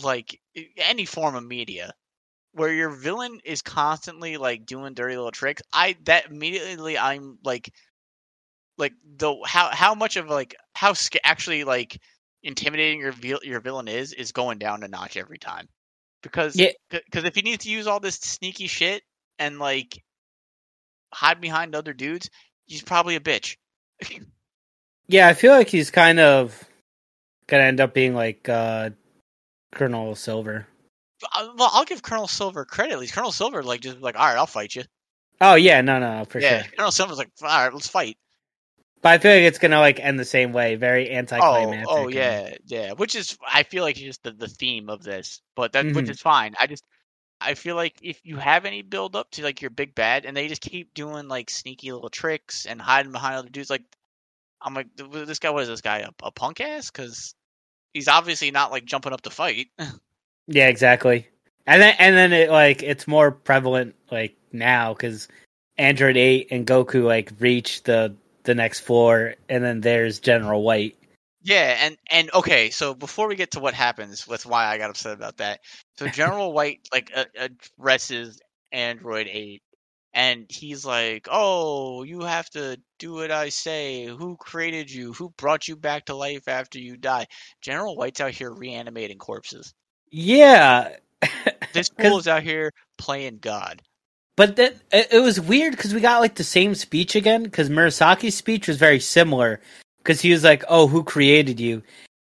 like 0.03 0.41
any 0.77 1.05
form 1.07 1.35
of 1.37 1.45
media 1.45 1.93
where 2.53 2.73
your 2.73 2.91
villain 2.91 3.41
is 3.45 3.63
constantly 3.63 4.37
like 4.39 4.67
doing 4.67 4.95
dirty 4.95 5.17
little 5.17 5.31
tricks 5.33 5.63
i 5.73 5.97
that 6.05 6.27
immediately 6.31 6.99
i'm 6.99 7.39
like 7.45 7.73
like 8.79 8.93
the 9.19 9.35
how 9.47 9.69
how 9.73 9.95
much 9.95 10.17
of 10.17 10.29
like 10.29 10.55
how 10.75 10.95
actually 11.25 11.65
like 11.65 11.99
intimidating 12.43 13.01
your 13.01 13.13
your 13.43 13.61
villain 13.61 13.89
is 13.89 14.13
is 14.13 14.33
going 14.33 14.59
down 14.59 14.83
a 14.83 14.89
notch 14.89 15.17
every 15.17 15.39
time 15.39 15.69
because 16.31 16.57
Yeah. 16.57 16.71
because 16.91 17.25
if 17.25 17.35
he 17.35 17.43
needs 17.43 17.65
to 17.65 17.71
use 17.71 17.87
all 17.87 18.01
this 18.01 18.17
sneaky 18.17 18.67
shit 18.67 19.03
and 19.39 19.59
like 19.59 20.03
hide 21.13 21.41
behind 21.41 21.75
other 21.75 21.93
dudes 21.93 22.31
he's 22.67 22.83
probably 22.83 23.17
a 23.17 23.21
bitch 23.21 23.57
Yeah, 25.09 25.29
I 25.29 25.35
feel 25.35 25.53
like 25.53 25.69
he's 25.69 25.91
kind 25.93 26.19
of 26.19 26.65
gonna 27.47 27.63
end 27.63 27.81
up 27.81 27.95
being 27.95 28.15
like 28.15 28.49
uh 28.49 28.91
Colonel 29.73 30.15
Silver. 30.17 30.67
Uh, 31.35 31.49
well 31.57 31.71
i'll 31.73 31.85
give 31.85 32.03
colonel 32.03 32.27
silver 32.29 32.65
credit 32.67 32.93
at 32.93 32.99
least 32.99 33.15
colonel 33.15 33.33
silver 33.33 33.63
like 33.63 33.81
just 33.81 33.99
like 34.01 34.17
all 34.19 34.27
right 34.27 34.37
i'll 34.37 34.47
fight 34.47 34.75
you 34.75 34.83
Oh 35.41 35.55
yeah, 35.55 35.81
no, 35.81 35.99
no, 35.99 36.25
for 36.27 36.41
yeah 36.41 36.63
sure. 36.63 36.73
colonel 36.77 36.91
silver's 36.93 37.17
like 37.19 37.31
all 37.43 37.49
right 37.49 37.73
let's 37.73 37.89
fight 37.89 38.19
But 39.03 39.11
I 39.13 39.19
feel 39.19 39.33
like 39.33 39.43
it's 39.43 39.59
gonna 39.59 39.79
like 39.81 40.01
end 40.01 40.19
the 40.19 40.25
same 40.25 40.53
way, 40.53 40.75
very 40.77 41.11
Oh, 41.11 41.15
anticlimactic. 41.15 41.87
oh 41.89 42.05
and- 42.07 42.15
yeah, 42.15 42.55
yeah. 42.67 42.93
Which 42.93 43.15
is, 43.15 43.37
I 43.53 43.63
feel 43.63 43.85
like, 43.85 43.97
just 43.97 44.23
the, 44.23 44.33
the 44.33 44.49
theme 44.49 44.89
of 44.89 45.03
this, 45.03 45.43
but 45.55 45.73
that 45.73 45.85
which 45.87 46.07
Mhm. 46.07 46.11
is 46.11 46.21
fine. 46.21 46.55
I 46.59 46.67
just, 46.67 46.85
I 47.41 47.55
feel 47.55 47.77
like 47.77 47.95
if 48.03 48.19
you 48.25 48.37
have 48.37 48.65
any 48.65 48.83
build 48.83 49.15
up 49.15 49.31
to 49.33 49.43
like 49.43 49.61
your 49.61 49.71
big 49.71 49.95
bad, 49.95 50.25
and 50.25 50.37
they 50.37 50.49
just 50.49 50.63
keep 50.63 50.95
doing 50.95 51.29
like 51.29 51.51
sneaky 51.51 51.93
little 51.93 52.09
tricks 52.09 52.65
and 52.67 52.81
hiding 52.81 53.13
behind 53.13 53.37
other 53.37 53.49
dudes, 53.51 53.71
like 53.71 53.85
I'm 54.63 54.75
like, 54.75 54.89
this 54.97 55.39
guy, 55.39 55.51
what 55.51 55.63
is 55.63 55.69
this 55.69 55.83
guy, 55.83 55.99
a, 55.99 56.11
a 56.23 56.33
punk 56.33 56.61
ass? 56.61 56.91
Because 56.91 57.35
he's 57.93 58.09
obviously 58.09 58.51
not 58.51 58.73
like 58.73 58.87
jumping 58.87 59.13
up 59.13 59.21
to 59.23 59.31
fight. 59.31 59.69
Yeah, 60.49 60.69
exactly. 60.69 61.27
And 61.67 61.83
then 61.83 61.97
and 61.99 62.17
then 62.17 62.33
it 62.33 62.51
like 62.51 62.81
it's 62.85 63.09
more 63.09 63.33
prevalent 63.33 63.97
like 64.13 64.37
now 64.53 64.95
because 64.95 65.27
Android 65.77 66.17
Eight 66.17 66.47
and 66.53 66.65
Goku 66.65 67.03
like 67.05 67.33
reach 67.41 67.83
the 67.83 68.15
the 68.47 68.55
next 68.55 68.81
floor, 68.81 69.35
and 69.49 69.63
then 69.63 69.81
there's 69.81 70.21
General 70.21 70.63
White. 70.63 70.97
Yeah, 71.43 71.77
and 71.81 71.97
and 72.11 72.33
okay, 72.35 72.71
so 72.71 72.95
before 72.95 73.29
we 73.29 73.37
get 73.37 73.53
to 73.53 73.61
what 73.61 73.75
happens, 73.75 74.25
that's 74.25 74.47
why 74.47 74.67
I 74.67 74.79
got 74.79 74.91
upset 74.91 75.13
about 75.13 75.37
that. 75.37 75.61
So 75.99 76.09
General 76.09 76.53
White 76.53 76.89
like 76.93 77.13
uh, 77.15 77.25
addresses 77.37 78.41
Android 78.73 79.29
Eight, 79.31 79.63
and 80.15 80.47
he's 80.49 80.85
like, 80.85 81.29
"Oh, 81.31 82.03
you 82.03 82.23
have 82.23 82.49
to 82.51 82.81
do 82.99 83.15
what 83.15 83.31
I 83.31 83.51
say. 83.51 84.07
Who 84.07 84.37
created 84.37 84.91
you? 84.91 85.13
Who 85.13 85.31
brought 85.37 85.69
you 85.69 85.77
back 85.77 86.07
to 86.07 86.17
life 86.17 86.49
after 86.49 86.79
you 86.79 86.97
die?" 86.97 87.27
General 87.61 87.97
White's 87.97 88.21
out 88.21 88.33
here 88.33 88.53
reanimating 88.53 89.19
corpses. 89.19 89.75
Yeah, 90.11 90.97
this 91.73 91.89
fool 92.01 92.19
is 92.19 92.29
out 92.29 92.43
here 92.43 92.73
playing 92.99 93.39
God. 93.39 93.83
But 94.37 94.57
that 94.57 94.77
it, 94.93 95.09
it 95.13 95.21
was 95.21 95.41
weird 95.41 95.73
because 95.77 95.95
we 95.95 96.01
got 96.01 96.21
like 96.21 96.37
the 96.37 96.45
same 96.45 96.75
speech 96.75 97.17
again. 97.17 97.43
Because 97.45 97.71
Murasaki's 97.71 98.35
speech 98.37 98.69
was 98.69 98.77
very 98.77 99.01
similar. 99.01 99.61
Because 99.99 100.21
he 100.21 100.31
was 100.31 100.45
like, 100.45 100.65
"Oh, 100.69 100.87
who 100.87 101.03
created 101.03 101.59
you?" 101.59 101.83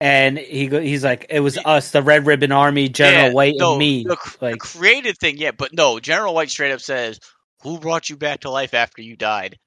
And 0.01 0.37
he 0.37 0.67
he's 0.67 1.03
like, 1.03 1.25
"It 1.29 1.39
was 1.39 1.57
us, 1.65 1.91
the 1.91 2.03
Red 2.03 2.25
Ribbon 2.25 2.51
Army, 2.51 2.89
General 2.89 3.29
Yeah, 3.29 3.33
White, 3.33 3.55
no, 3.57 3.71
and 3.71 3.79
me." 3.79 4.03
The, 4.03 4.15
cr- 4.17 4.37
the 4.39 4.45
Like, 4.51 4.59
created 4.59 5.17
thing, 5.17 5.37
yeah, 5.37 5.51
but 5.51 5.73
no. 5.73 5.99
General 5.99 6.33
White 6.33 6.49
straight 6.51 6.71
up 6.73 6.81
says, 6.81 7.19
"Who 7.63 7.79
brought 7.79 8.09
you 8.09 8.17
back 8.17 8.41
to 8.41 8.49
life 8.49 8.73
after 8.73 9.01
you 9.01 9.15
died?" 9.15 9.57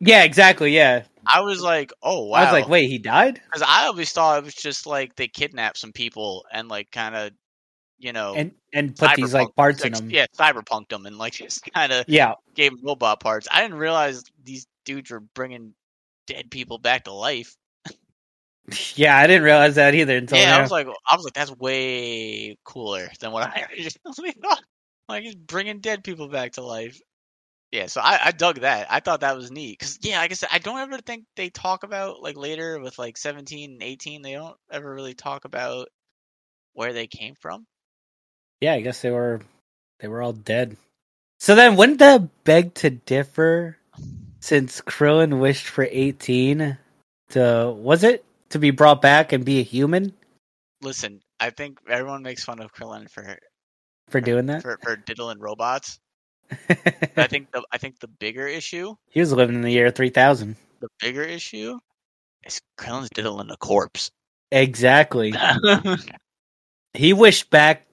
yeah, 0.00 0.24
exactly. 0.24 0.74
Yeah, 0.74 1.04
I 1.26 1.40
was 1.40 1.62
like, 1.62 1.92
"Oh 2.02 2.26
wow!" 2.26 2.38
I 2.38 2.44
was 2.44 2.52
like, 2.52 2.68
"Wait, 2.68 2.88
he 2.88 2.98
died?" 2.98 3.40
Because 3.46 3.62
I 3.66 3.86
always 3.86 4.12
thought 4.12 4.38
it 4.38 4.44
was 4.44 4.54
just 4.54 4.86
like 4.86 5.16
they 5.16 5.28
kidnapped 5.28 5.78
some 5.78 5.92
people 5.92 6.44
and 6.52 6.68
like 6.68 6.90
kind 6.90 7.14
of, 7.14 7.30
you 8.02 8.12
know, 8.12 8.34
And 8.34 8.52
and 8.72 8.96
put 8.96 9.14
these 9.14 9.32
like 9.32 9.54
parts 9.54 9.82
like, 9.82 9.92
in 9.96 10.08
them. 10.08 10.10
Yeah, 10.10 10.26
cyberpunked 10.36 10.88
them 10.88 11.06
and 11.06 11.18
like 11.18 11.32
just 11.34 11.64
kind 11.72 11.92
of 11.92 12.04
yeah, 12.08 12.34
gave 12.54 12.72
them 12.72 12.80
robot 12.84 13.20
parts. 13.20 13.46
I 13.50 13.62
didn't 13.62 13.78
realize 13.78 14.24
these 14.42 14.66
dudes 14.84 15.10
were 15.10 15.20
bringing 15.20 15.74
dead 16.26 16.50
people 16.50 16.78
back 16.78 17.04
to 17.04 17.12
life. 17.12 17.56
yeah. 18.94 19.16
I 19.16 19.26
didn't 19.26 19.44
realize 19.44 19.76
that 19.76 19.94
either 19.94 20.16
until 20.16 20.38
yeah, 20.38 20.50
now. 20.50 20.58
I 20.58 20.62
was 20.62 20.70
like, 20.70 20.86
I 21.08 21.16
was 21.16 21.24
like, 21.24 21.34
that's 21.34 21.56
way 21.56 22.56
cooler 22.64 23.08
than 23.20 23.32
what 23.32 23.44
I 23.44 23.66
originally 23.72 24.32
thought. 24.42 24.62
Like 25.08 25.22
he's 25.22 25.34
bringing 25.34 25.80
dead 25.80 26.02
people 26.02 26.28
back 26.28 26.52
to 26.52 26.62
life. 26.62 27.00
Yeah, 27.70 27.86
so 27.86 28.02
I, 28.02 28.18
I 28.26 28.32
dug 28.32 28.60
that. 28.60 28.88
I 28.90 29.00
thought 29.00 29.20
that 29.20 29.36
was 29.36 29.50
neat 29.50 29.78
because 29.78 29.98
yeah, 30.02 30.18
like 30.18 30.30
I 30.30 30.34
said, 30.34 30.50
I 30.52 30.58
don't 30.58 30.78
ever 30.78 30.98
think 30.98 31.24
they 31.36 31.48
talk 31.48 31.84
about 31.84 32.20
like 32.20 32.36
later 32.36 32.78
with 32.78 32.98
like 32.98 33.16
seventeen 33.16 33.72
and 33.72 33.82
eighteen. 33.82 34.20
They 34.20 34.34
don't 34.34 34.56
ever 34.70 34.92
really 34.92 35.14
talk 35.14 35.46
about 35.46 35.88
where 36.74 36.92
they 36.92 37.06
came 37.06 37.34
from. 37.40 37.66
Yeah, 38.62 38.74
I 38.74 38.80
guess 38.80 39.02
they 39.02 39.10
were 39.10 39.40
they 40.00 40.08
were 40.08 40.22
all 40.22 40.32
dead. 40.32 40.76
So 41.40 41.54
then, 41.54 41.76
wouldn't 41.76 41.98
that 41.98 42.44
beg 42.44 42.74
to 42.74 42.90
differ? 42.90 43.76
Since 44.40 44.80
Krillin 44.80 45.40
wished 45.40 45.66
for 45.66 45.88
eighteen, 45.90 46.78
to 47.30 47.74
was 47.76 48.04
it 48.04 48.24
to 48.50 48.58
be 48.58 48.70
brought 48.70 49.02
back 49.02 49.32
and 49.32 49.44
be 49.44 49.58
a 49.58 49.64
human 49.64 50.12
Listen, 50.82 51.20
I 51.38 51.50
think 51.50 51.78
everyone 51.88 52.22
makes 52.22 52.44
fun 52.44 52.60
of 52.60 52.74
Krillin 52.74 53.08
for 53.08 53.38
for 54.08 54.20
doing 54.20 54.46
that? 54.46 54.62
for, 54.62 54.78
for 54.82 54.96
diddling 54.96 55.38
robots. 55.38 55.98
I 57.16 57.26
think 57.28 57.50
the 57.52 57.62
I 57.72 57.78
think 57.78 58.00
the 58.00 58.08
bigger 58.08 58.46
issue, 58.46 58.94
he 59.08 59.20
was 59.20 59.32
living 59.32 59.54
in 59.56 59.62
the 59.62 59.70
year 59.70 59.90
three 59.90 60.10
thousand. 60.10 60.56
the 60.80 60.88
bigger 61.00 61.22
issue, 61.22 61.78
is 62.44 62.60
Krillin's 62.78 63.10
diddling 63.10 63.50
a 63.50 63.56
corpse. 63.56 64.10
Exactly. 64.50 65.34
He 66.94 67.14
wished 67.14 67.48
back 67.48 67.86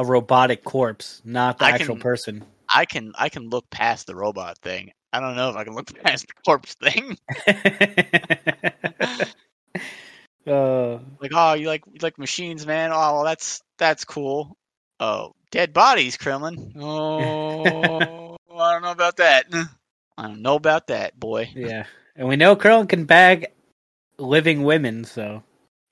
a 0.00 0.04
robotic 0.04 0.64
corpse, 0.64 1.20
not 1.24 1.58
the 1.58 1.66
I 1.66 1.70
actual 1.72 1.96
can- 1.96 2.02
person. 2.02 2.44
I 2.72 2.84
can 2.86 3.12
I 3.18 3.28
can 3.28 3.50
look 3.50 3.68
past 3.68 4.06
the 4.06 4.14
robot 4.16 4.56
thing. 4.58 4.92
I 5.12 5.20
don't 5.20 5.36
know 5.36 5.50
if 5.50 5.56
I 5.56 5.64
can 5.64 5.74
look 5.74 5.92
past 6.02 6.26
the 6.26 6.34
corpse 6.44 6.74
thing. 6.74 7.18
uh, 10.46 10.98
like, 11.20 11.32
oh, 11.34 11.54
you 11.54 11.66
like 11.66 11.84
you 11.86 11.98
like 12.00 12.18
machines, 12.18 12.66
man. 12.66 12.92
Oh, 12.92 13.14
well, 13.14 13.24
that's 13.24 13.60
that's 13.78 14.04
cool. 14.04 14.56
Oh, 14.98 15.32
dead 15.50 15.72
bodies, 15.72 16.16
Krillin. 16.16 16.72
Oh, 16.76 18.36
I 18.56 18.72
don't 18.72 18.82
know 18.82 18.92
about 18.92 19.16
that. 19.16 19.46
I 20.16 20.26
don't 20.28 20.42
know 20.42 20.54
about 20.54 20.86
that, 20.88 21.18
boy. 21.18 21.50
yeah, 21.54 21.84
and 22.16 22.28
we 22.28 22.36
know 22.36 22.56
Krillin 22.56 22.88
can 22.88 23.04
bag 23.04 23.48
living 24.18 24.62
women, 24.62 25.04
so 25.04 25.42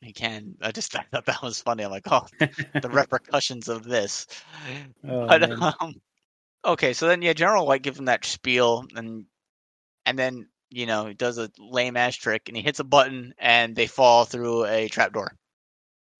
He 0.00 0.12
can. 0.12 0.56
I 0.60 0.72
just 0.72 0.96
I 0.98 1.04
thought 1.10 1.26
that 1.26 1.42
was 1.42 1.60
funny. 1.60 1.84
I'm 1.84 1.90
like, 1.90 2.06
oh, 2.10 2.26
the 2.38 2.88
repercussions 2.90 3.68
of 3.68 3.84
this. 3.84 4.26
Oh, 5.08 5.26
but 5.26 5.42
um, 5.80 5.94
okay, 6.64 6.92
so 6.92 7.08
then 7.08 7.22
yeah, 7.22 7.32
General 7.32 7.66
White 7.66 7.82
gives 7.82 7.98
him 7.98 8.06
that 8.06 8.24
spiel, 8.24 8.84
and 8.94 9.26
and 10.06 10.18
then 10.18 10.48
you 10.70 10.86
know 10.86 11.06
he 11.06 11.14
does 11.14 11.38
a 11.38 11.50
lame 11.58 11.96
ass 11.96 12.16
trick, 12.16 12.48
and 12.48 12.56
he 12.56 12.62
hits 12.62 12.80
a 12.80 12.84
button, 12.84 13.34
and 13.38 13.74
they 13.74 13.86
fall 13.86 14.24
through 14.24 14.64
a 14.66 14.88
trapdoor. 14.88 15.32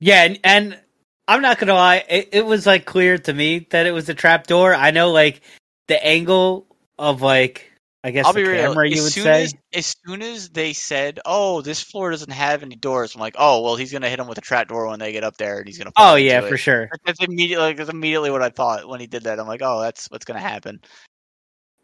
yeah, 0.00 0.24
and, 0.24 0.38
and 0.44 0.80
I'm 1.26 1.42
not 1.42 1.58
gonna 1.58 1.74
lie, 1.74 2.04
it, 2.08 2.30
it 2.32 2.46
was 2.46 2.66
like 2.66 2.86
clear 2.86 3.18
to 3.18 3.34
me 3.34 3.66
that 3.70 3.86
it 3.86 3.92
was 3.92 4.08
a 4.08 4.14
trap 4.14 4.46
door. 4.46 4.74
I 4.74 4.90
know 4.90 5.10
like 5.10 5.42
the 5.88 6.04
angle 6.04 6.66
of 6.98 7.22
like 7.22 7.67
I 8.04 8.12
guess 8.12 8.26
I'll 8.26 8.32
be 8.32 8.44
real. 8.44 8.68
camera, 8.68 8.88
you 8.88 8.96
as 8.96 9.02
would 9.02 9.12
soon 9.12 9.24
say. 9.24 9.44
as 9.44 9.54
as 9.74 9.94
soon 10.06 10.22
as 10.22 10.50
they 10.50 10.72
said, 10.72 11.18
"Oh, 11.24 11.62
this 11.62 11.82
floor 11.82 12.10
doesn't 12.12 12.30
have 12.30 12.62
any 12.62 12.76
doors," 12.76 13.14
I'm 13.14 13.20
like, 13.20 13.34
"Oh, 13.36 13.62
well, 13.62 13.74
he's 13.76 13.92
gonna 13.92 14.08
hit 14.08 14.20
him 14.20 14.28
with 14.28 14.38
a 14.38 14.42
trap 14.42 14.68
door 14.68 14.86
when 14.86 15.00
they 15.00 15.12
get 15.12 15.24
up 15.24 15.36
there, 15.36 15.58
and 15.58 15.66
he's 15.66 15.78
gonna." 15.78 15.90
Fall 15.96 16.12
oh 16.12 16.16
yeah, 16.16 16.40
for 16.40 16.54
it. 16.54 16.58
sure. 16.58 16.88
That's 17.04 17.22
immediately 17.22 17.66
like, 17.66 17.76
that's 17.76 17.90
immediately 17.90 18.30
what 18.30 18.42
I 18.42 18.50
thought 18.50 18.88
when 18.88 19.00
he 19.00 19.08
did 19.08 19.24
that. 19.24 19.40
I'm 19.40 19.48
like, 19.48 19.62
"Oh, 19.64 19.80
that's 19.80 20.06
what's 20.10 20.24
gonna 20.24 20.38
happen." 20.38 20.80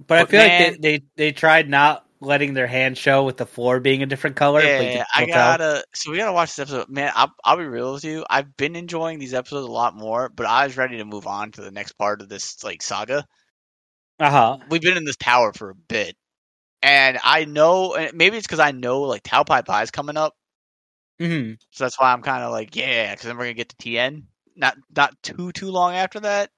But 0.06 0.18
I 0.18 0.22
But 0.22 0.30
feel 0.30 0.40
like 0.40 0.80
they, 0.80 0.98
they 0.98 1.04
they 1.16 1.32
tried 1.32 1.68
not 1.68 2.06
letting 2.20 2.54
their 2.54 2.66
hand 2.66 2.96
show 2.96 3.24
with 3.24 3.36
the 3.36 3.46
floor 3.46 3.80
being 3.80 4.02
a 4.02 4.06
different 4.06 4.36
color. 4.36 4.60
you 4.62 4.68
Yeah, 4.68 5.04
I 5.14 5.26
gotta. 5.26 5.84
So 5.94 6.10
we 6.10 6.16
gotta 6.16 6.32
watch 6.32 6.50
this 6.50 6.70
episode, 6.70 6.88
man. 6.88 7.12
I'll, 7.14 7.34
I'll 7.44 7.56
be 7.56 7.64
real 7.64 7.92
with 7.92 8.04
you. 8.04 8.24
I've 8.30 8.56
been 8.56 8.76
enjoying 8.76 9.18
these 9.18 9.34
episodes 9.34 9.66
a 9.66 9.70
lot 9.70 9.94
more, 9.96 10.28
but 10.28 10.46
I 10.46 10.64
was 10.64 10.76
ready 10.76 10.98
to 10.98 11.04
move 11.04 11.26
on 11.26 11.52
to 11.52 11.60
the 11.60 11.70
next 11.70 11.92
part 11.92 12.22
of 12.22 12.28
this 12.28 12.62
like 12.64 12.82
saga. 12.82 13.26
Uh 14.20 14.30
huh. 14.30 14.58
We've 14.70 14.80
been 14.82 14.96
in 14.96 15.04
this 15.04 15.16
tower 15.16 15.52
for 15.52 15.70
a 15.70 15.74
bit, 15.74 16.16
and 16.82 17.18
I 17.22 17.44
know, 17.44 17.94
and 17.94 18.16
maybe 18.16 18.36
it's 18.36 18.46
because 18.46 18.60
I 18.60 18.70
know 18.72 19.02
like 19.02 19.22
Tao 19.24 19.42
Pai 19.44 19.62
Pai 19.62 19.82
is 19.82 19.90
coming 19.90 20.16
up, 20.16 20.34
hmm 21.18 21.52
so 21.70 21.84
that's 21.84 21.98
why 22.00 22.12
I'm 22.12 22.22
kind 22.22 22.42
of 22.44 22.52
like, 22.52 22.76
yeah, 22.76 23.12
because 23.12 23.26
then 23.26 23.36
we're 23.36 23.44
gonna 23.44 23.54
get 23.54 23.70
to 23.70 23.76
Tien. 23.76 24.28
Not 24.56 24.76
not 24.94 25.20
too 25.22 25.50
too 25.52 25.70
long 25.70 25.94
after 25.94 26.20
that. 26.20 26.50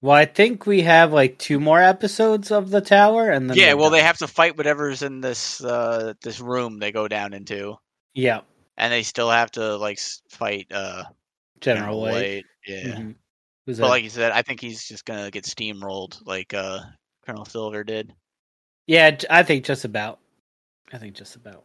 Well, 0.00 0.14
I 0.16 0.26
think 0.26 0.66
we 0.66 0.82
have 0.82 1.12
like 1.12 1.38
two 1.38 1.58
more 1.58 1.80
episodes 1.80 2.50
of 2.50 2.70
the 2.70 2.80
tower, 2.80 3.30
and 3.30 3.48
then 3.48 3.56
yeah, 3.56 3.72
well, 3.74 3.90
they 3.90 4.02
have 4.02 4.18
to 4.18 4.28
fight 4.28 4.56
whatever's 4.56 5.02
in 5.02 5.20
this 5.20 5.62
uh 5.64 6.12
this 6.22 6.40
room 6.40 6.78
they 6.78 6.92
go 6.92 7.08
down 7.08 7.32
into, 7.32 7.76
yeah 8.14 8.40
and 8.76 8.92
they 8.92 9.02
still 9.02 9.30
have 9.30 9.50
to 9.52 9.76
like 9.76 9.98
fight 10.30 10.68
uh 10.70 11.04
General 11.60 12.00
White. 12.00 12.44
Yeah. 12.66 12.98
Mhm. 12.98 13.16
But 13.66 13.88
like 13.88 14.04
you 14.04 14.10
said, 14.10 14.32
I 14.32 14.42
think 14.42 14.60
he's 14.60 14.86
just 14.86 15.04
gonna 15.04 15.30
get 15.30 15.44
steamrolled 15.44 16.24
like 16.26 16.54
uh 16.54 16.80
Colonel 17.28 17.44
Silver 17.44 17.84
did. 17.84 18.14
yeah, 18.86 19.18
I 19.28 19.42
think 19.42 19.66
just 19.66 19.84
about. 19.84 20.18
I 20.90 20.96
think 20.96 21.14
just 21.14 21.36
about. 21.36 21.64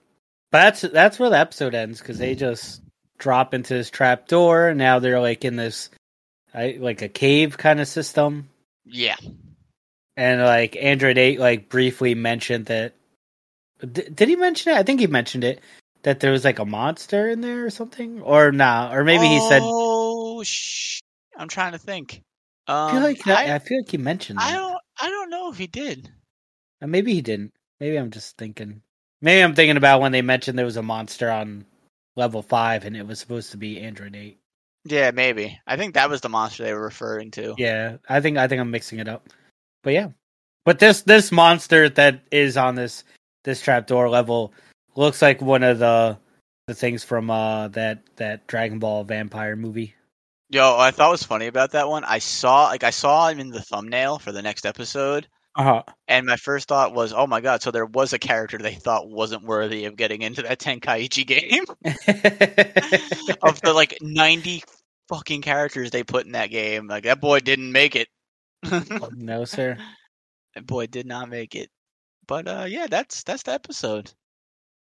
But 0.51 0.59
that's 0.59 0.81
that's 0.81 1.17
where 1.17 1.29
the 1.29 1.39
episode 1.39 1.73
ends 1.73 1.99
because 1.99 2.17
they 2.17 2.35
just 2.35 2.81
drop 3.17 3.53
into 3.53 3.73
this 3.73 3.89
trap 3.89 4.27
door. 4.27 4.67
And 4.67 4.77
now 4.77 4.99
they're 4.99 5.21
like 5.21 5.45
in 5.45 5.55
this, 5.55 5.89
I, 6.53 6.77
like 6.81 7.01
a 7.01 7.07
cave 7.07 7.57
kind 7.57 7.79
of 7.79 7.87
system. 7.87 8.49
Yeah. 8.83 9.15
And 10.17 10.41
like 10.41 10.75
Android 10.75 11.17
Eight, 11.17 11.39
like 11.39 11.69
briefly 11.69 12.13
mentioned 12.13 12.65
that. 12.65 12.93
D- 13.79 14.09
did 14.13 14.27
he 14.27 14.35
mention 14.35 14.73
it? 14.73 14.77
I 14.77 14.83
think 14.83 14.99
he 14.99 15.07
mentioned 15.07 15.45
it 15.45 15.61
that 16.03 16.19
there 16.19 16.31
was 16.33 16.43
like 16.43 16.59
a 16.59 16.65
monster 16.65 17.29
in 17.29 17.39
there 17.39 17.65
or 17.65 17.69
something, 17.69 18.21
or 18.21 18.51
nah, 18.51 18.93
or 18.93 19.05
maybe 19.05 19.27
he 19.27 19.39
said. 19.47 19.61
Oh, 19.63 20.43
sh- 20.43 20.99
I'm 21.37 21.47
trying 21.47 21.71
to 21.71 21.79
think. 21.79 22.21
Um, 22.67 22.75
I 22.75 22.91
feel 22.91 23.01
like 23.01 23.23
that, 23.23 23.49
I, 23.49 23.55
I, 23.55 23.59
feel 23.59 23.79
like 23.79 23.91
he 23.91 23.97
mentioned 23.97 24.39
that. 24.39 24.53
I 24.53 24.55
don't. 24.55 24.82
I 24.99 25.09
don't 25.09 25.29
know 25.29 25.51
if 25.51 25.57
he 25.57 25.67
did. 25.67 26.09
Uh, 26.81 26.87
Maybe 26.87 27.13
he 27.13 27.21
didn't. 27.21 27.53
Maybe 27.79 27.97
I'm 27.97 28.11
just 28.11 28.37
thinking. 28.37 28.81
Maybe 29.21 29.41
I'm 29.41 29.55
thinking 29.55 29.77
about 29.77 30.01
when 30.01 30.11
they 30.11 30.21
mentioned 30.21 30.57
there 30.57 30.65
was 30.65 30.77
a 30.77 30.83
monster 30.83 31.29
on 31.31 31.65
level 32.15 32.41
five 32.41 32.85
and 32.85 32.95
it 32.95 33.07
was 33.07 33.19
supposed 33.19 33.51
to 33.51 33.57
be 33.57 33.79
Android 33.79 34.15
Eight. 34.15 34.39
Yeah, 34.85 35.11
maybe. 35.11 35.59
I 35.65 35.77
think 35.77 35.93
that 35.93 36.09
was 36.09 36.21
the 36.21 36.29
monster 36.29 36.63
they 36.63 36.73
were 36.73 36.83
referring 36.83 37.31
to. 37.31 37.55
Yeah, 37.57 37.97
I 38.09 38.19
think 38.19 38.37
I 38.37 38.47
think 38.47 38.59
I'm 38.59 38.71
mixing 38.71 38.99
it 38.99 39.07
up. 39.07 39.29
But 39.81 39.93
yeah, 39.93 40.09
but 40.65 40.79
this 40.79 41.01
this 41.01 41.31
monster 41.31 41.89
that 41.89 42.21
is 42.31 42.57
on 42.57 42.75
this 42.75 43.03
this 43.43 43.61
trapdoor 43.61 44.09
level 44.09 44.53
looks 44.95 45.21
like 45.21 45.41
one 45.41 45.63
of 45.63 45.79
the 45.79 46.17
the 46.67 46.73
things 46.73 47.03
from 47.03 47.29
uh 47.29 47.69
that 47.69 48.03
that 48.17 48.47
Dragon 48.47 48.79
Ball 48.79 49.03
vampire 49.03 49.55
movie. 49.55 49.95
Yo, 50.53 50.77
I 50.77 50.91
thought 50.91 51.09
was 51.09 51.23
funny 51.23 51.47
about 51.47 51.71
that 51.71 51.89
one. 51.89 52.03
I 52.03 52.19
saw 52.19 52.65
like 52.67 52.83
I 52.83 52.91
saw 52.91 53.27
him 53.27 53.39
in 53.39 53.49
the 53.49 53.59
thumbnail 53.59 54.19
for 54.19 54.31
the 54.31 54.43
next 54.43 54.67
episode, 54.67 55.27
Uh 55.55 55.81
and 56.07 56.27
my 56.27 56.35
first 56.35 56.67
thought 56.67 56.93
was, 56.93 57.11
"Oh 57.11 57.25
my 57.25 57.41
god!" 57.41 57.63
So 57.63 57.71
there 57.71 57.87
was 57.87 58.13
a 58.13 58.19
character 58.19 58.59
they 58.59 58.75
thought 58.75 59.09
wasn't 59.09 59.45
worthy 59.45 59.85
of 59.85 59.95
getting 59.95 60.21
into 60.21 60.43
that 60.43 60.59
Tenkaichi 60.65 61.25
game. 61.25 61.63
of 63.41 63.61
the 63.61 63.73
like 63.73 63.97
90 63.99 64.63
fucking 65.09 65.41
characters 65.41 65.89
they 65.89 66.03
put 66.03 66.27
in 66.27 66.33
that 66.33 66.51
game. 66.51 66.85
Like 66.85 67.05
that 67.05 67.19
boy 67.19 67.39
didn't 67.39 67.71
make 67.71 67.95
it. 67.95 68.07
no, 69.15 69.45
sir. 69.45 69.77
That 70.53 70.67
boy 70.67 70.85
did 70.85 71.07
not 71.07 71.29
make 71.29 71.55
it. 71.55 71.71
But 72.27 72.47
uh 72.47 72.65
yeah, 72.67 72.85
that's 72.87 73.23
that's 73.23 73.41
the 73.41 73.53
episode. 73.53 74.11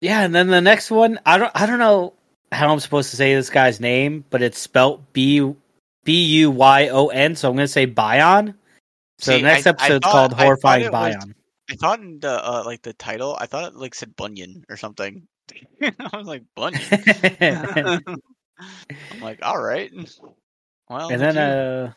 Yeah, 0.03 0.21
and 0.21 0.35
then 0.35 0.49
the 0.49 0.61
next 0.61 0.91
one, 0.91 1.19
I 1.25 1.39
don't 1.39 1.53
I 1.55 1.65
don't 1.65 1.79
know 1.79 2.13
how 2.53 2.71
I'm 2.71 2.81
supposed 2.81 3.11
to 3.11 3.17
say 3.17 3.35
this 3.35 3.49
guy's 3.49 3.81
name, 3.81 4.27
but 4.29 4.43
it's 4.43 4.59
spelt 4.59 5.15
B 5.15 5.55
B 6.05 6.25
U 6.25 6.51
Y 6.51 6.89
O 6.89 7.09
N, 7.09 7.35
so 7.37 7.49
I'm 7.51 7.57
gonna 7.57 7.69
say 7.69 7.87
Bion. 7.87 8.55
So 9.19 9.33
See, 9.33 9.39
the 9.39 9.43
next 9.45 9.67
I- 9.67 9.71
I 9.71 9.73
episode's 9.75 10.05
thought- 10.07 10.13
called 10.13 10.33
I 10.35 10.37
thought 10.37 10.45
Horrifying 10.45 10.83
was- 10.83 10.91
Bion. 10.91 11.35
I 11.71 11.75
thought 11.77 12.01
in 12.01 12.19
the 12.21 12.45
uh 12.45 12.63
like 12.67 12.83
the 12.83 12.93
title, 12.95 13.37
I 13.41 13.47
thought 13.47 13.73
it 13.73 13.77
like 13.77 13.95
said 13.95 14.15
Bunyan 14.17 14.65
or 14.69 14.77
something. 14.77 15.27
I 15.83 16.17
was 16.17 16.27
like 16.27 16.43
Bunyan. 16.57 16.81
I'm 18.61 19.21
like, 19.21 19.39
all 19.43 19.61
right. 19.63 19.91
Well, 20.89 21.09
and 21.11 21.21
then 21.21 21.35
you, 21.35 21.41
uh 21.41 21.93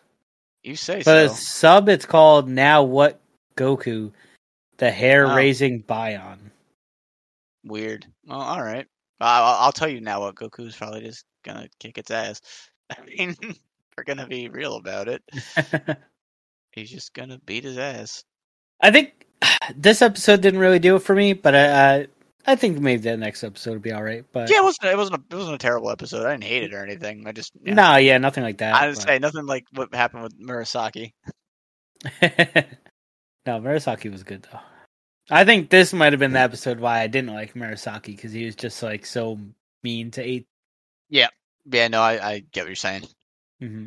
you 0.63 0.75
say 0.75 1.01
so. 1.03 1.27
sub 1.27 1.89
it's 1.89 2.05
called 2.05 2.47
Now 2.49 2.83
What 2.83 3.19
Goku, 3.57 4.11
the 4.77 4.89
hair 4.91 5.27
raising 5.35 5.81
Bion. 5.83 6.39
Weird. 7.63 8.05
Well, 8.25 8.39
all 8.41 8.61
right. 8.63 8.85
I'll, 9.19 9.65
I'll 9.65 9.71
tell 9.71 9.87
you 9.89 10.01
now 10.01 10.21
what 10.21 10.35
Goku's 10.35 10.75
probably 10.75 11.01
just 11.01 11.25
gonna 11.43 11.67
kick 11.79 11.97
its 11.97 12.11
ass. 12.11 12.41
I 12.89 12.95
mean, 13.05 13.35
we're 13.97 14.03
gonna 14.03 14.27
be 14.27 14.49
real 14.49 14.75
about 14.75 15.07
it. 15.07 15.23
He's 16.71 16.89
just 16.91 17.13
gonna 17.13 17.39
beat 17.45 17.63
his 17.63 17.77
ass. 17.77 18.23
I 18.81 18.91
think 18.91 19.25
this 19.75 20.01
episode 20.01 20.41
didn't 20.41 20.59
really 20.59 20.79
do 20.79 20.95
it 20.95 20.99
for 21.03 21.15
me, 21.15 21.33
but 21.33 21.55
I 21.55 21.95
I, 21.95 22.07
I 22.45 22.55
think 22.55 22.79
maybe 22.79 23.01
the 23.01 23.17
next 23.17 23.43
episode 23.43 23.71
will 23.71 23.79
be 23.79 23.93
all 23.93 24.03
right. 24.03 24.25
But 24.31 24.49
Yeah, 24.49 24.59
it 24.59 24.63
wasn't. 24.63 24.91
It 24.91 24.97
wasn't. 24.97 25.17
A, 25.19 25.23
it 25.35 25.37
wasn't 25.37 25.55
a 25.55 25.59
terrible 25.59 25.89
episode. 25.89 26.25
I 26.25 26.31
didn't 26.31 26.43
hate 26.43 26.63
it 26.63 26.73
or 26.73 26.83
anything. 26.83 27.25
I 27.27 27.31
just. 27.31 27.53
Yeah. 27.63 27.73
no, 27.73 27.95
yeah, 27.95 28.17
nothing 28.17 28.43
like 28.43 28.57
that. 28.59 28.75
I 28.75 28.87
would 28.87 28.95
but- 28.95 29.03
say 29.03 29.19
nothing 29.19 29.45
like 29.45 29.65
what 29.73 29.93
happened 29.93 30.23
with 30.23 30.39
Murasaki. 30.39 31.13
no, 32.21 33.59
Murasaki 33.59 34.11
was 34.11 34.23
good 34.23 34.47
though. 34.51 34.59
I 35.31 35.43
think 35.43 35.71
this 35.71 35.91
might 35.91 36.13
have 36.13 36.19
been 36.19 36.33
the 36.33 36.39
episode 36.39 36.79
why 36.79 36.99
I 36.99 37.07
didn't 37.07 37.33
like 37.33 37.55
Murasaki 37.55 38.07
because 38.15 38.31
he 38.31 38.45
was 38.45 38.55
just 38.55 38.83
like 38.83 39.07
so 39.07 39.39
mean 39.83 40.11
to 40.11 40.21
eight. 40.21 40.45
Yeah, 41.09 41.29
Yeah, 41.65 41.87
no, 41.87 42.01
I, 42.01 42.29
I 42.33 42.39
get 42.51 42.61
what 42.61 42.67
you're 42.67 42.75
saying. 42.75 43.05
Hmm 43.59 43.85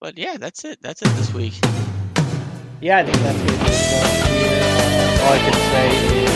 But 0.00 0.18
yeah, 0.18 0.36
that's 0.38 0.64
it. 0.64 0.78
That's 0.82 1.02
it 1.02 1.08
this 1.16 1.32
week. 1.34 1.54
Yeah, 2.80 2.98
I 2.98 3.04
think 3.04 3.16
that's 3.18 3.38
good. 3.42 3.60
Uh, 3.60 5.24
all 5.24 5.32
I 5.34 5.38
can 5.38 5.54
say 5.72 5.88
is 6.24 6.30